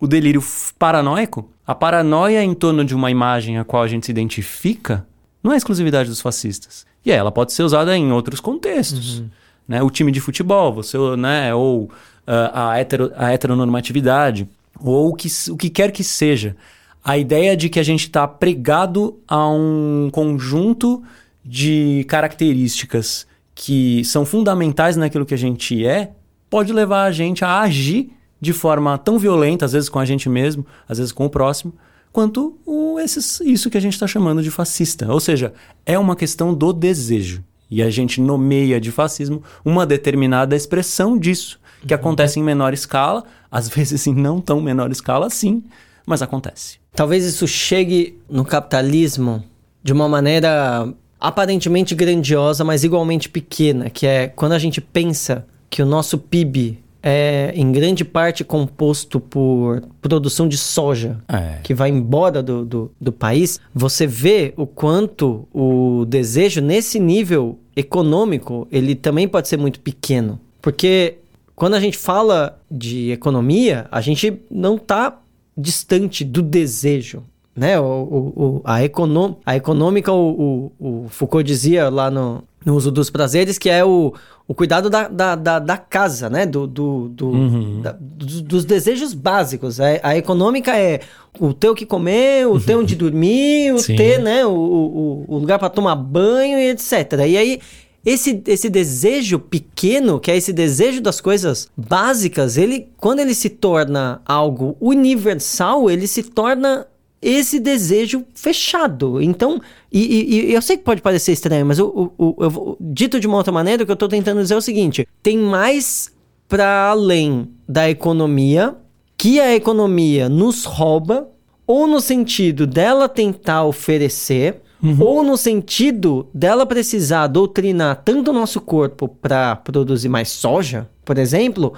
[0.03, 0.43] o delírio
[0.77, 5.07] paranoico, a paranoia em torno de uma imagem a qual a gente se identifica,
[5.41, 6.85] não é exclusividade dos fascistas.
[7.05, 9.23] E ela pode ser usada em outros contextos.
[9.65, 9.81] Né?
[9.81, 11.55] O time de futebol, você, né?
[11.55, 11.89] ou
[12.27, 14.47] a, hetero, a heteronormatividade,
[14.79, 16.55] ou o que, o que quer que seja.
[17.03, 21.03] A ideia de que a gente está pregado a um conjunto
[21.43, 26.11] de características que são fundamentais naquilo que a gente é,
[26.49, 30.29] pode levar a gente a agir de forma tão violenta, às vezes com a gente
[30.29, 31.73] mesmo, às vezes com o próximo,
[32.11, 35.11] quanto o, esses, isso que a gente está chamando de fascista.
[35.11, 35.53] Ou seja,
[35.85, 37.43] é uma questão do desejo.
[37.69, 43.23] E a gente nomeia de fascismo uma determinada expressão disso, que acontece em menor escala,
[43.51, 45.63] às vezes em não tão menor escala sim,
[46.05, 46.77] mas acontece.
[46.95, 49.43] Talvez isso chegue no capitalismo
[49.81, 50.87] de uma maneira
[51.19, 56.83] aparentemente grandiosa, mas igualmente pequena, que é quando a gente pensa que o nosso PIB
[57.01, 61.59] é em grande parte composto por produção de soja é.
[61.61, 67.59] que vai embora do, do, do, país, você vê o quanto o desejo nesse nível
[67.75, 70.39] econômico ele também pode ser muito pequeno.
[70.61, 71.17] Porque
[71.55, 75.19] quando a gente fala de economia, a gente não está
[75.57, 77.23] distante do desejo.
[77.55, 77.79] Né?
[77.79, 82.91] O, o, o a, econo, a econômica, o, o, Foucault dizia lá no, no uso
[82.91, 84.11] dos prazeres, que é o,
[84.47, 86.47] o cuidado da, da, da, da casa, né?
[86.47, 87.81] Do, do, do uhum.
[87.81, 89.79] da, dos, dos, desejos básicos.
[89.79, 91.01] A, a, econômica é
[91.39, 93.95] o ter o que comer, o ter onde dormir, o Sim.
[93.95, 97.13] ter né, o, o, o lugar para tomar banho e etc.
[97.27, 97.59] E aí,
[98.05, 103.49] esse, esse desejo pequeno, que é esse desejo das coisas básicas, ele, quando ele se
[103.49, 106.85] torna algo universal, ele se torna
[107.21, 109.21] esse desejo fechado.
[109.21, 113.19] Então, e, e, e, eu sei que pode parecer estranho, mas o, o, o, dito
[113.19, 116.11] de uma outra maneira, o que eu estou tentando dizer é o seguinte: tem mais
[116.49, 118.75] para além da economia
[119.17, 121.29] que a economia nos rouba,
[121.65, 124.97] ou no sentido dela tentar oferecer, uhum.
[124.99, 131.17] ou no sentido dela precisar doutrinar tanto o nosso corpo para produzir mais soja, por
[131.17, 131.73] exemplo,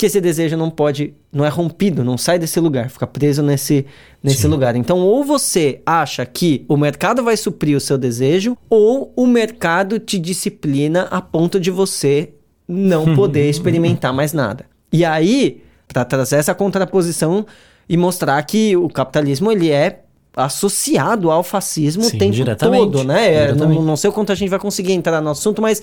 [0.00, 3.84] que esse desejo não pode, não é rompido, não sai desse lugar, fica preso nesse,
[4.22, 4.74] nesse lugar.
[4.74, 9.98] Então, ou você acha que o mercado vai suprir o seu desejo, ou o mercado
[9.98, 12.30] te disciplina a ponto de você
[12.66, 14.64] não poder experimentar mais nada.
[14.90, 17.44] E aí, para trazer essa contraposição
[17.86, 20.04] e mostrar que o capitalismo ele é
[20.36, 23.34] associado ao fascismo Sim, o tempo todo, né?
[23.34, 25.82] É, não, não sei o quanto a gente vai conseguir entrar no assunto, mas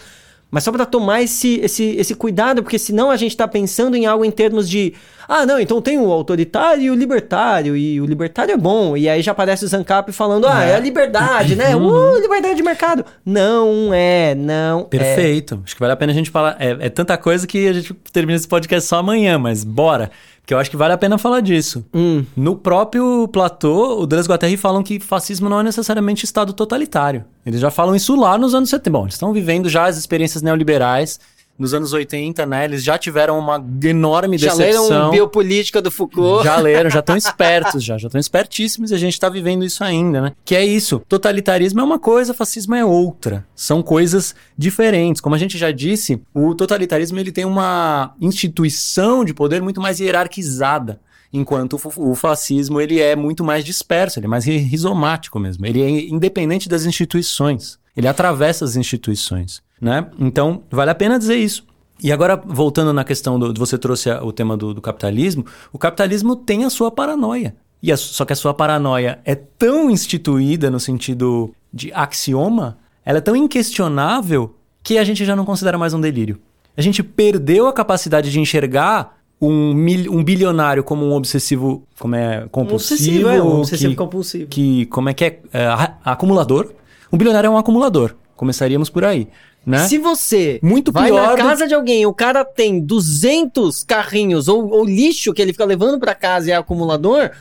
[0.50, 4.06] mas só para tomar esse, esse, esse cuidado, porque senão a gente está pensando em
[4.06, 4.94] algo em termos de.
[5.28, 8.96] Ah, não, então tem o autoritário e o libertário, e o libertário é bom.
[8.96, 11.68] E aí já aparece o Zancap falando, ah, é, é a liberdade, né?
[11.78, 12.14] Uhum.
[12.14, 13.06] Uh, liberdade de mercado.
[13.26, 15.12] Não é, não Perfeito.
[15.12, 15.16] é.
[15.16, 15.62] Perfeito.
[15.66, 16.56] Acho que vale a pena a gente falar.
[16.60, 20.10] É, é tanta coisa que a gente termina esse podcast só amanhã, mas bora.
[20.48, 21.86] Que eu acho que vale a pena falar disso.
[21.94, 22.24] Hum.
[22.34, 27.26] No próprio Platô, o Deleuze Guattari falam que fascismo não é necessariamente Estado totalitário.
[27.46, 28.90] Eles já falam isso lá nos anos 70.
[28.90, 31.20] Bom, eles estão vivendo já as experiências neoliberais
[31.58, 32.66] nos anos 80, né?
[32.66, 34.88] Eles já tiveram uma enorme decepção.
[34.88, 36.44] Já leram Biopolítica do Foucault.
[36.44, 39.84] Já leram, já estão espertos, já, já estão espertíssimos e a gente está vivendo isso
[39.84, 40.34] ainda, né?
[40.46, 41.02] Que é isso.
[41.08, 43.46] Totalitarismo é uma coisa, fascismo é outra.
[43.56, 45.22] São coisas diferentes.
[45.22, 50.00] Como a gente já disse, o totalitarismo ele tem uma instituição de poder muito mais
[50.00, 51.00] hierarquizada
[51.34, 55.66] enquanto o fascismo ele é muito mais disperso, ele é mais rizomático mesmo.
[55.66, 57.78] Ele é independente das instituições.
[57.96, 60.08] Ele atravessa as instituições né?
[60.20, 61.66] Então, vale a pena dizer isso.
[62.02, 63.54] E agora, voltando na questão do.
[63.56, 65.46] Você trouxe o tema do, do capitalismo.
[65.74, 67.56] O capitalismo tem a sua paranoia.
[67.82, 73.20] E a, só que a sua paranoia é tão instituída no sentido de axioma, ela
[73.20, 76.40] é tão inquestionável que a gente já não considera mais um delírio.
[76.76, 82.16] A gente perdeu a capacidade de enxergar um, mil, um bilionário como um obsessivo, como
[82.16, 84.48] é compulsivo, um obsessivo, é, um obsessivo que, compulsivo.
[84.48, 85.68] Que como é que é, é
[86.04, 86.72] acumulador.
[87.12, 88.16] Um bilionário é um acumulador.
[88.36, 89.28] Começaríamos por aí.
[89.68, 89.86] Né?
[89.86, 91.68] Se você Muito vai pior na casa do...
[91.68, 96.16] de alguém, o cara tem 200 carrinhos ou, ou lixo que ele fica levando para
[96.16, 97.32] casa e é acumulador,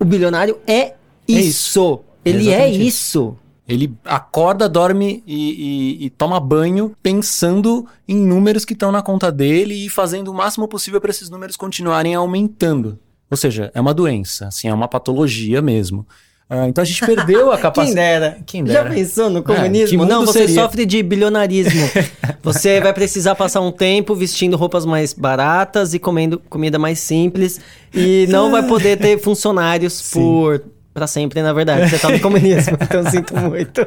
[0.00, 0.94] o bilionário é
[1.28, 1.36] isso.
[1.36, 2.00] É isso.
[2.24, 3.36] Ele é, é isso.
[3.68, 9.30] Ele acorda, dorme e, e, e, toma banho pensando em números que estão na conta
[9.30, 12.98] dele e fazendo o máximo possível para esses números continuarem aumentando.
[13.30, 16.06] Ou seja, é uma doença, assim, é uma patologia mesmo.
[16.48, 17.94] Ah, então a gente perdeu a capacidade.
[17.94, 18.38] Quem dera.
[18.46, 18.88] Quem dera.
[18.88, 20.02] Já pensou no é, comunismo?
[20.02, 20.54] É, Não, você seria?
[20.54, 21.88] sofre de bilionarismo.
[22.42, 27.60] você vai precisar passar um tempo vestindo roupas mais baratas e comendo comida mais simples.
[27.94, 30.20] E não vai poder ter funcionários Sim.
[30.20, 30.62] por
[30.94, 31.90] para sempre, na verdade.
[31.90, 33.84] Você tá no comunismo, então sinto muito.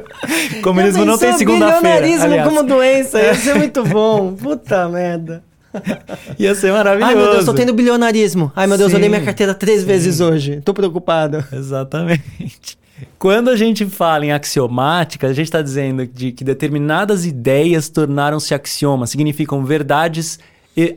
[0.62, 2.02] Comunismo não tem segunda-feira.
[2.02, 4.34] Bilionarismo como doença, isso é muito bom.
[4.36, 5.42] Puta merda.
[6.38, 7.12] Ia ser maravilhoso.
[7.12, 8.52] Ai, meu Deus, tô tendo bilionarismo.
[8.56, 8.98] Ai, meu Deus, Sim.
[8.98, 9.88] eu dei minha carteira três Sim.
[9.88, 10.62] vezes hoje.
[10.64, 11.44] Tô preocupado.
[11.52, 12.78] Exatamente.
[13.20, 18.54] Quando a gente fala em axiomática, a gente está dizendo de que determinadas ideias tornaram-se
[18.54, 20.40] axiomas, significam verdades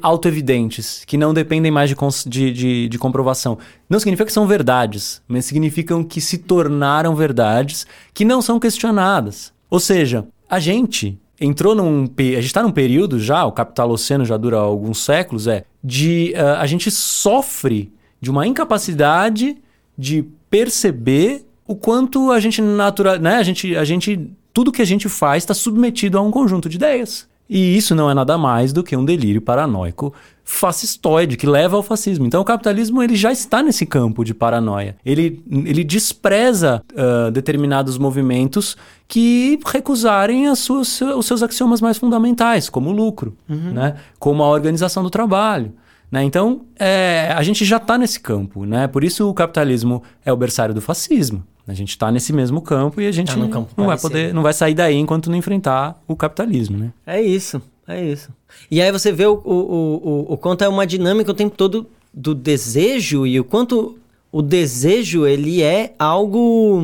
[0.02, 3.56] autoevidentes, que não dependem mais de, de, de, de, comprovação.
[3.88, 9.52] Não significa que são verdades, mas significam que se tornaram verdades que não são questionadas.
[9.70, 12.04] Ou seja, a gente entrou num.
[12.04, 16.34] A gente está num período já, o capitaloceno já dura alguns séculos, é, de.
[16.36, 19.56] Uh, a gente sofre de uma incapacidade
[19.96, 23.36] de perceber o quanto a gente natural, né?
[23.36, 26.76] A gente, a gente tudo que a gente faz está submetido a um conjunto de
[26.76, 27.28] ideias.
[27.48, 30.14] E isso não é nada mais do que um delírio paranoico
[30.50, 32.26] fascistoide que leva ao fascismo.
[32.26, 34.96] Então o capitalismo ele já está nesse campo de paranoia.
[35.06, 38.76] Ele, ele despreza uh, determinados movimentos
[39.06, 43.72] que recusarem as suas, os seus axiomas mais fundamentais, como o lucro, uhum.
[43.72, 43.94] né?
[44.18, 45.72] como a organização do trabalho.
[46.10, 46.24] Né?
[46.24, 48.66] Então, é, a gente já está nesse campo.
[48.66, 48.88] Né?
[48.88, 51.44] Por isso o capitalismo é o berçário do fascismo.
[51.66, 53.36] A gente está nesse mesmo campo e a gente tá
[53.76, 56.76] não vai poder, não vai sair daí enquanto não enfrentar o capitalismo.
[56.76, 56.90] Né?
[57.06, 57.62] É isso.
[57.90, 58.30] É isso.
[58.70, 61.86] E aí você vê o, o, o, o quanto é uma dinâmica o tempo todo
[62.12, 63.98] do desejo e o quanto
[64.32, 66.82] o desejo ele é algo.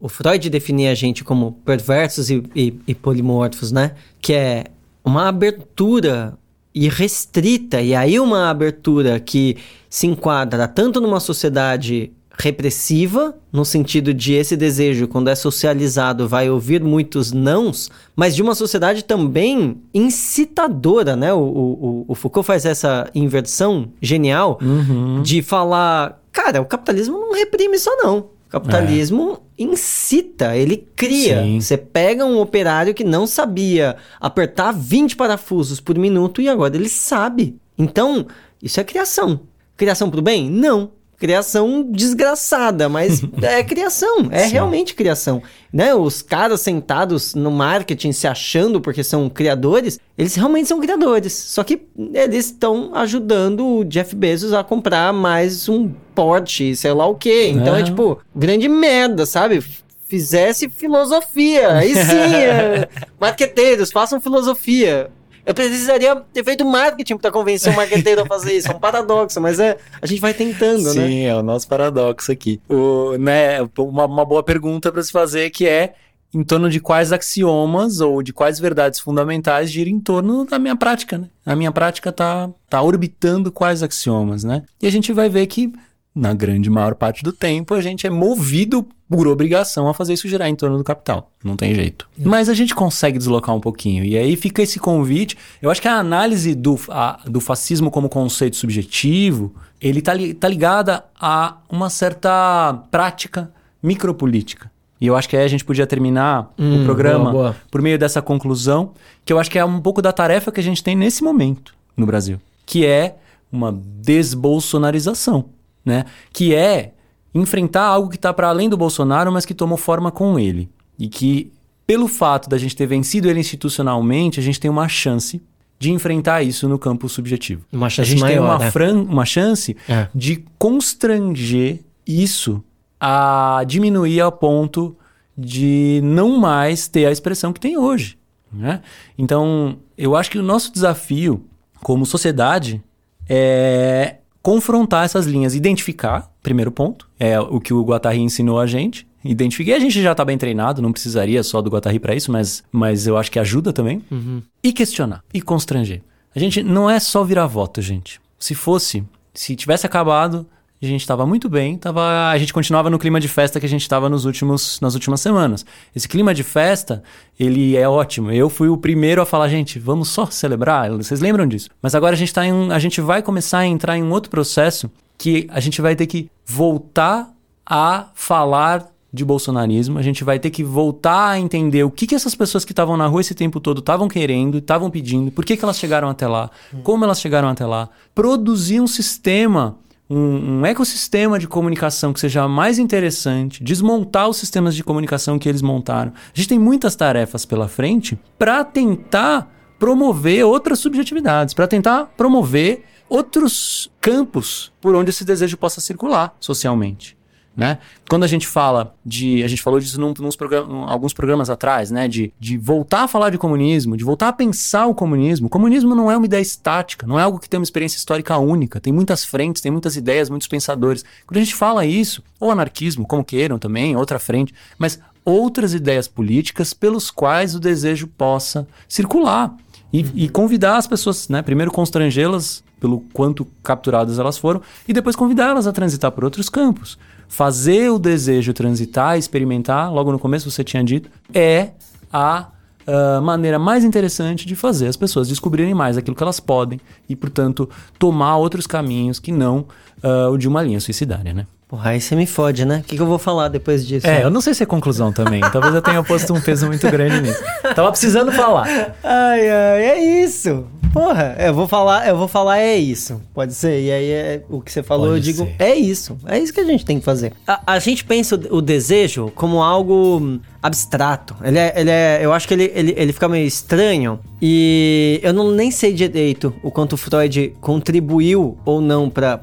[0.00, 3.92] O Freud definia a gente como perversos e, e, e polimorfos, né?
[4.20, 4.64] Que é
[5.04, 6.38] uma abertura
[6.74, 9.56] irrestrita, e aí uma abertura que
[9.88, 16.50] se enquadra tanto numa sociedade repressiva, no sentido de esse desejo, quando é socializado, vai
[16.50, 21.32] ouvir muitos nãos, mas de uma sociedade também incitadora, né?
[21.32, 25.22] O, o, o Foucault faz essa inversão genial uhum.
[25.22, 28.18] de falar, cara, o capitalismo não reprime só não.
[28.18, 29.62] O capitalismo é.
[29.62, 31.42] incita, ele cria.
[31.42, 31.60] Sim.
[31.60, 36.88] Você pega um operário que não sabia apertar 20 parafusos por minuto e agora ele
[36.88, 37.56] sabe.
[37.76, 38.26] Então,
[38.62, 39.40] isso é criação.
[39.76, 40.48] Criação para o bem?
[40.48, 44.52] Não criação desgraçada, mas é criação, é Sim.
[44.52, 45.42] realmente criação.
[45.72, 45.94] Né?
[45.94, 51.32] Os caras sentados no marketing se achando porque são criadores, eles realmente são criadores.
[51.32, 57.06] Só que eles estão ajudando o Jeff Bezos a comprar mais um Porsche, sei lá
[57.06, 57.48] o quê.
[57.52, 59.64] Então é, é tipo, grande merda, sabe?
[60.06, 61.72] Fizesse filosofia.
[61.72, 62.88] Aí sim, é...
[63.18, 65.10] marqueteiros, façam filosofia.
[65.46, 68.70] Eu precisaria ter feito marketing para convencer o marqueteiro a fazer isso.
[68.70, 71.06] É um paradoxo, mas é, a gente vai tentando, Sim, né?
[71.06, 72.60] Sim, é o nosso paradoxo aqui.
[72.68, 75.94] O, né, uma, uma boa pergunta para se fazer que é
[76.32, 80.74] em torno de quais axiomas ou de quais verdades fundamentais gira em torno da minha
[80.74, 81.28] prática, né?
[81.46, 84.64] A minha prática tá, tá orbitando quais axiomas, né?
[84.82, 85.72] E a gente vai ver que
[86.14, 90.28] na grande maior parte do tempo, a gente é movido por obrigação a fazer isso
[90.28, 91.30] girar em torno do capital.
[91.42, 92.08] Não tem jeito.
[92.16, 94.04] Mas a gente consegue deslocar um pouquinho.
[94.04, 95.36] E aí fica esse convite.
[95.60, 100.48] Eu acho que a análise do, a, do fascismo como conceito subjetivo, ele tá, tá
[100.48, 103.50] ligada a uma certa prática
[103.82, 104.70] micropolítica.
[105.00, 107.56] E eu acho que aí a gente podia terminar hum, o programa boa, boa.
[107.70, 108.92] por meio dessa conclusão,
[109.24, 111.74] que eu acho que é um pouco da tarefa que a gente tem nesse momento
[111.96, 113.16] no Brasil, que é
[113.52, 115.53] uma desbolsonarização
[115.84, 116.04] né?
[116.32, 116.92] Que é
[117.34, 120.70] enfrentar algo que está para além do Bolsonaro, mas que tomou forma com ele.
[120.98, 121.52] E que,
[121.86, 125.42] pelo fato da gente ter vencido ele institucionalmente, a gente tem uma chance
[125.78, 127.64] de enfrentar isso no campo subjetivo.
[127.72, 128.70] Uma chance a gente maior, tem uma, né?
[128.70, 130.08] fran uma chance é.
[130.14, 132.62] de constranger isso
[133.00, 134.96] a diminuir a ponto
[135.36, 138.16] de não mais ter a expressão que tem hoje.
[138.52, 138.80] Né?
[139.18, 141.44] Então, eu acho que o nosso desafio
[141.82, 142.82] como sociedade
[143.28, 149.06] é confrontar essas linhas, identificar, primeiro ponto, é o que o Guattari ensinou a gente.
[149.24, 152.62] Identifiquei, a gente já está bem treinado, não precisaria só do Guattari para isso, mas,
[152.70, 154.02] mas eu acho que ajuda também.
[154.10, 154.42] Uhum.
[154.62, 156.02] E questionar, e constranger.
[156.36, 158.20] A gente não é só virar voto, gente.
[158.38, 160.46] Se fosse, se tivesse acabado,
[160.84, 163.68] a gente estava muito bem, tava, a gente continuava no clima de festa que a
[163.68, 165.64] gente estava nos últimos, nas últimas semanas.
[165.94, 167.02] Esse clima de festa,
[167.38, 168.30] ele é ótimo.
[168.30, 170.90] Eu fui o primeiro a falar, gente, vamos só celebrar.
[170.90, 171.68] Vocês lembram disso?
[171.80, 174.30] Mas agora a gente tá em, a gente vai começar a entrar em um outro
[174.30, 177.30] processo que a gente vai ter que voltar
[177.66, 182.16] a falar de bolsonarismo, a gente vai ter que voltar a entender o que, que
[182.16, 185.56] essas pessoas que estavam na rua esse tempo todo estavam querendo, estavam pedindo, por que,
[185.56, 186.50] que elas chegaram até lá,
[186.82, 189.78] como elas chegaram até lá, produzir um sistema
[190.08, 195.48] um, um, ecossistema de comunicação que seja mais interessante, desmontar os sistemas de comunicação que
[195.48, 196.12] eles montaram.
[196.12, 202.84] A gente tem muitas tarefas pela frente para tentar promover outras subjetividades, para tentar promover
[203.08, 207.16] outros campos por onde esse desejo possa circular socialmente.
[207.56, 207.78] Né?
[208.08, 209.44] Quando a gente fala de.
[209.44, 212.08] A gente falou disso num, programas, alguns programas atrás, né?
[212.08, 215.46] De, de voltar a falar de comunismo, de voltar a pensar o comunismo.
[215.46, 218.36] O comunismo não é uma ideia estática, não é algo que tem uma experiência histórica
[218.38, 218.80] única.
[218.80, 221.04] Tem muitas frentes, tem muitas ideias, muitos pensadores.
[221.26, 226.08] Quando a gente fala isso, ou anarquismo, como queiram também, outra frente, mas outras ideias
[226.08, 229.54] políticas pelos quais o desejo possa circular.
[229.92, 230.10] E, uhum.
[230.16, 231.40] e convidar as pessoas, né?
[231.40, 236.98] Primeiro constrangê-las pelo quanto capturadas elas foram, e depois convidá-las a transitar por outros campos
[237.26, 241.70] fazer o desejo transitar, experimentar, logo no começo você tinha dito, é
[242.12, 242.48] a
[242.86, 246.78] uh, maneira mais interessante de fazer as pessoas descobrirem mais aquilo que elas podem
[247.08, 249.60] e, portanto, tomar outros caminhos que não
[250.02, 251.46] uh, o de uma linha suicidária, né?
[251.74, 252.82] Porra, aí você me fode, né?
[252.84, 254.06] O que, que eu vou falar depois disso?
[254.06, 255.40] É, eu não sei se é conclusão também.
[255.40, 257.42] Talvez eu tenha posto um peso muito grande nisso.
[257.74, 258.94] Tava precisando falar.
[259.02, 260.68] Ai, ai, é isso.
[260.92, 263.20] Porra, eu vou falar, eu vou falar é isso.
[263.34, 263.80] Pode ser.
[263.82, 265.56] E aí é o que você falou, Pode eu digo, ser.
[265.58, 266.16] é isso.
[266.26, 267.32] É isso que a gente tem que fazer.
[267.44, 271.36] A, a gente pensa o, o desejo como algo abstrato.
[271.44, 275.30] Ele é, ele é, eu acho que ele, ele, ele fica meio estranho e eu
[275.30, 279.38] não nem sei direito o quanto Freud contribuiu ou não pra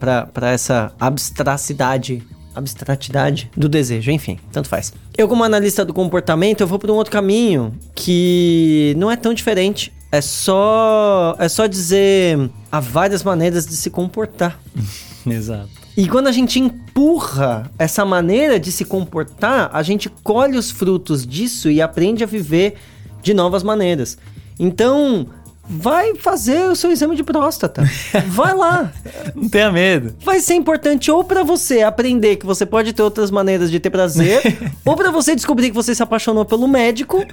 [0.51, 4.91] essa abstracidade abstratidade do desejo, enfim, tanto faz.
[5.17, 9.33] Eu como analista do comportamento, eu vou por um outro caminho que não é tão
[9.33, 9.93] diferente.
[10.11, 14.59] É só é só dizer há várias maneiras de se comportar.
[15.25, 15.80] Exato.
[16.01, 21.27] E quando a gente empurra essa maneira de se comportar, a gente colhe os frutos
[21.27, 22.73] disso e aprende a viver
[23.21, 24.17] de novas maneiras.
[24.59, 25.27] Então,
[25.63, 27.83] vai fazer o seu exame de próstata.
[28.29, 28.91] Vai lá.
[29.35, 30.15] Não tenha medo.
[30.25, 33.91] Vai ser importante ou pra você aprender que você pode ter outras maneiras de ter
[33.91, 34.41] prazer,
[34.83, 37.23] ou pra você descobrir que você se apaixonou pelo médico,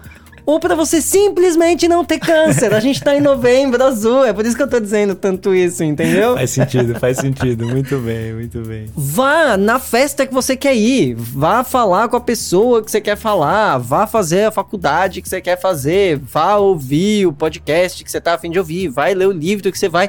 [0.49, 2.73] ou pra você simplesmente não ter câncer.
[2.73, 5.85] A gente tá em novembro azul, é por isso que eu tô dizendo tanto isso,
[5.85, 6.37] entendeu?
[6.37, 7.69] Faz sentido, faz sentido.
[7.69, 8.87] Muito bem, muito bem.
[8.97, 13.15] Vá na festa que você quer ir, vá falar com a pessoa que você quer
[13.15, 18.19] falar, vá fazer a faculdade que você quer fazer, vá ouvir o podcast que você
[18.19, 20.09] tá afim de ouvir, vai ler o livro que você vai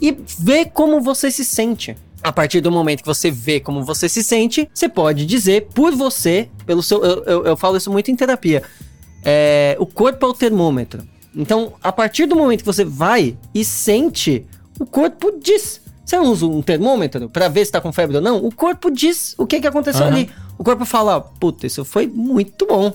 [0.00, 1.96] e vê como você se sente.
[2.22, 5.92] A partir do momento que você vê como você se sente, você pode dizer por
[5.96, 7.02] você, pelo seu.
[7.02, 8.62] Eu, eu, eu falo isso muito em terapia.
[9.24, 11.02] É, o corpo é o termômetro.
[11.34, 14.44] Então, a partir do momento que você vai e sente,
[14.78, 15.80] o corpo diz.
[16.04, 18.44] Você não usa um termômetro pra ver se tá com febre ou não?
[18.44, 20.16] O corpo diz o que, que aconteceu Aham.
[20.16, 20.30] ali.
[20.58, 22.92] O corpo fala, puta, isso foi muito bom.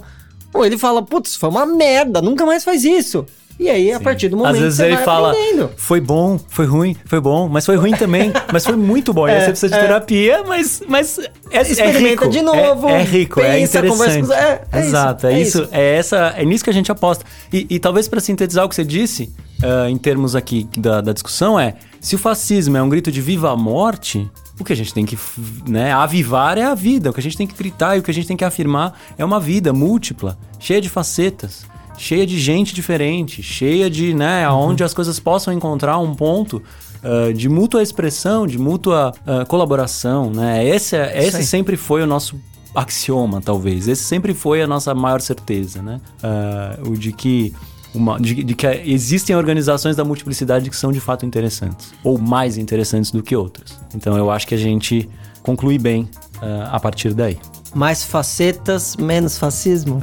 [0.54, 3.26] Ou ele fala, putz, foi uma merda, nunca mais faz isso.
[3.58, 5.72] E aí, a partir do momento Às vezes você ele fala, aprendendo.
[5.78, 9.28] foi bom, foi ruim, foi bom, mas foi ruim também, mas foi muito bom.
[9.28, 9.82] E aí É, você precisa de é.
[9.82, 12.28] terapia, mas, mas é, é Experimenta rico.
[12.30, 14.28] de novo, É, é rico, é pensa, conversa interessante.
[14.28, 15.70] com- é, é isso, Exato, é, é isso, isso.
[15.72, 17.24] é essa, é nisso que a gente aposta.
[17.54, 19.34] E, e talvez para sintetizar o que você disse,
[19.64, 23.22] ah, em termos aqui da, da discussão, é se o fascismo é um grito de
[23.22, 24.30] viva a morte,
[24.60, 25.18] o que a gente tem que
[25.66, 27.10] né, avivar é a vida.
[27.10, 29.00] O que a gente tem que gritar e o que a gente tem que afirmar
[29.18, 31.66] é uma vida múltipla, cheia de facetas
[31.98, 36.62] cheia de gente diferente, cheia de, né, onde as coisas possam encontrar um ponto
[37.06, 40.68] ah, de mútua expressão, de mútua ah, colaboração, né?
[40.68, 42.36] Esse, é- esse sempre foi o nosso
[42.74, 43.88] axioma, talvez.
[43.88, 46.02] Esse sempre foi a nossa maior certeza, né?
[46.24, 47.54] Ah, o de que
[47.94, 52.58] uma, de, de que existem organizações da multiplicidade que são de fato interessantes, ou mais
[52.58, 53.80] interessantes do que outras.
[53.94, 55.08] Então eu acho que a gente
[55.44, 56.10] conclui bem
[56.42, 57.38] ah, a partir daí.
[57.76, 60.00] Mais facetas, menos fascismo.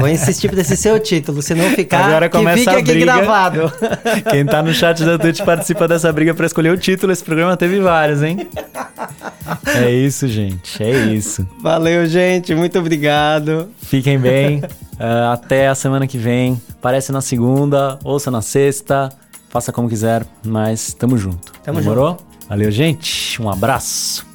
[0.00, 2.82] Vou insistir pra esse seu título, se não ficar, Agora que começa fique a aqui
[2.90, 3.04] briga.
[3.04, 3.72] gravado.
[4.28, 7.12] Quem tá no chat da Twitch participa dessa briga pra escolher o título.
[7.12, 8.48] Esse programa teve vários, hein?
[9.64, 10.82] É isso, gente.
[10.82, 11.46] É isso.
[11.60, 12.52] Valeu, gente.
[12.52, 13.68] Muito obrigado.
[13.80, 14.60] Fiquem bem.
[14.98, 16.60] Ah, até a semana que vem.
[16.80, 19.08] Parece na segunda, ouça na sexta.
[19.50, 21.52] Faça como quiser, mas tamo junto.
[21.62, 22.18] Tamo Demorou?
[22.48, 23.40] Valeu, gente.
[23.40, 24.31] Um abraço.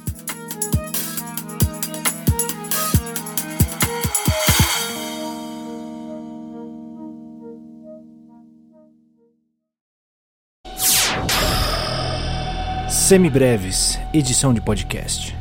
[13.08, 15.37] Semibreves, edição de podcast.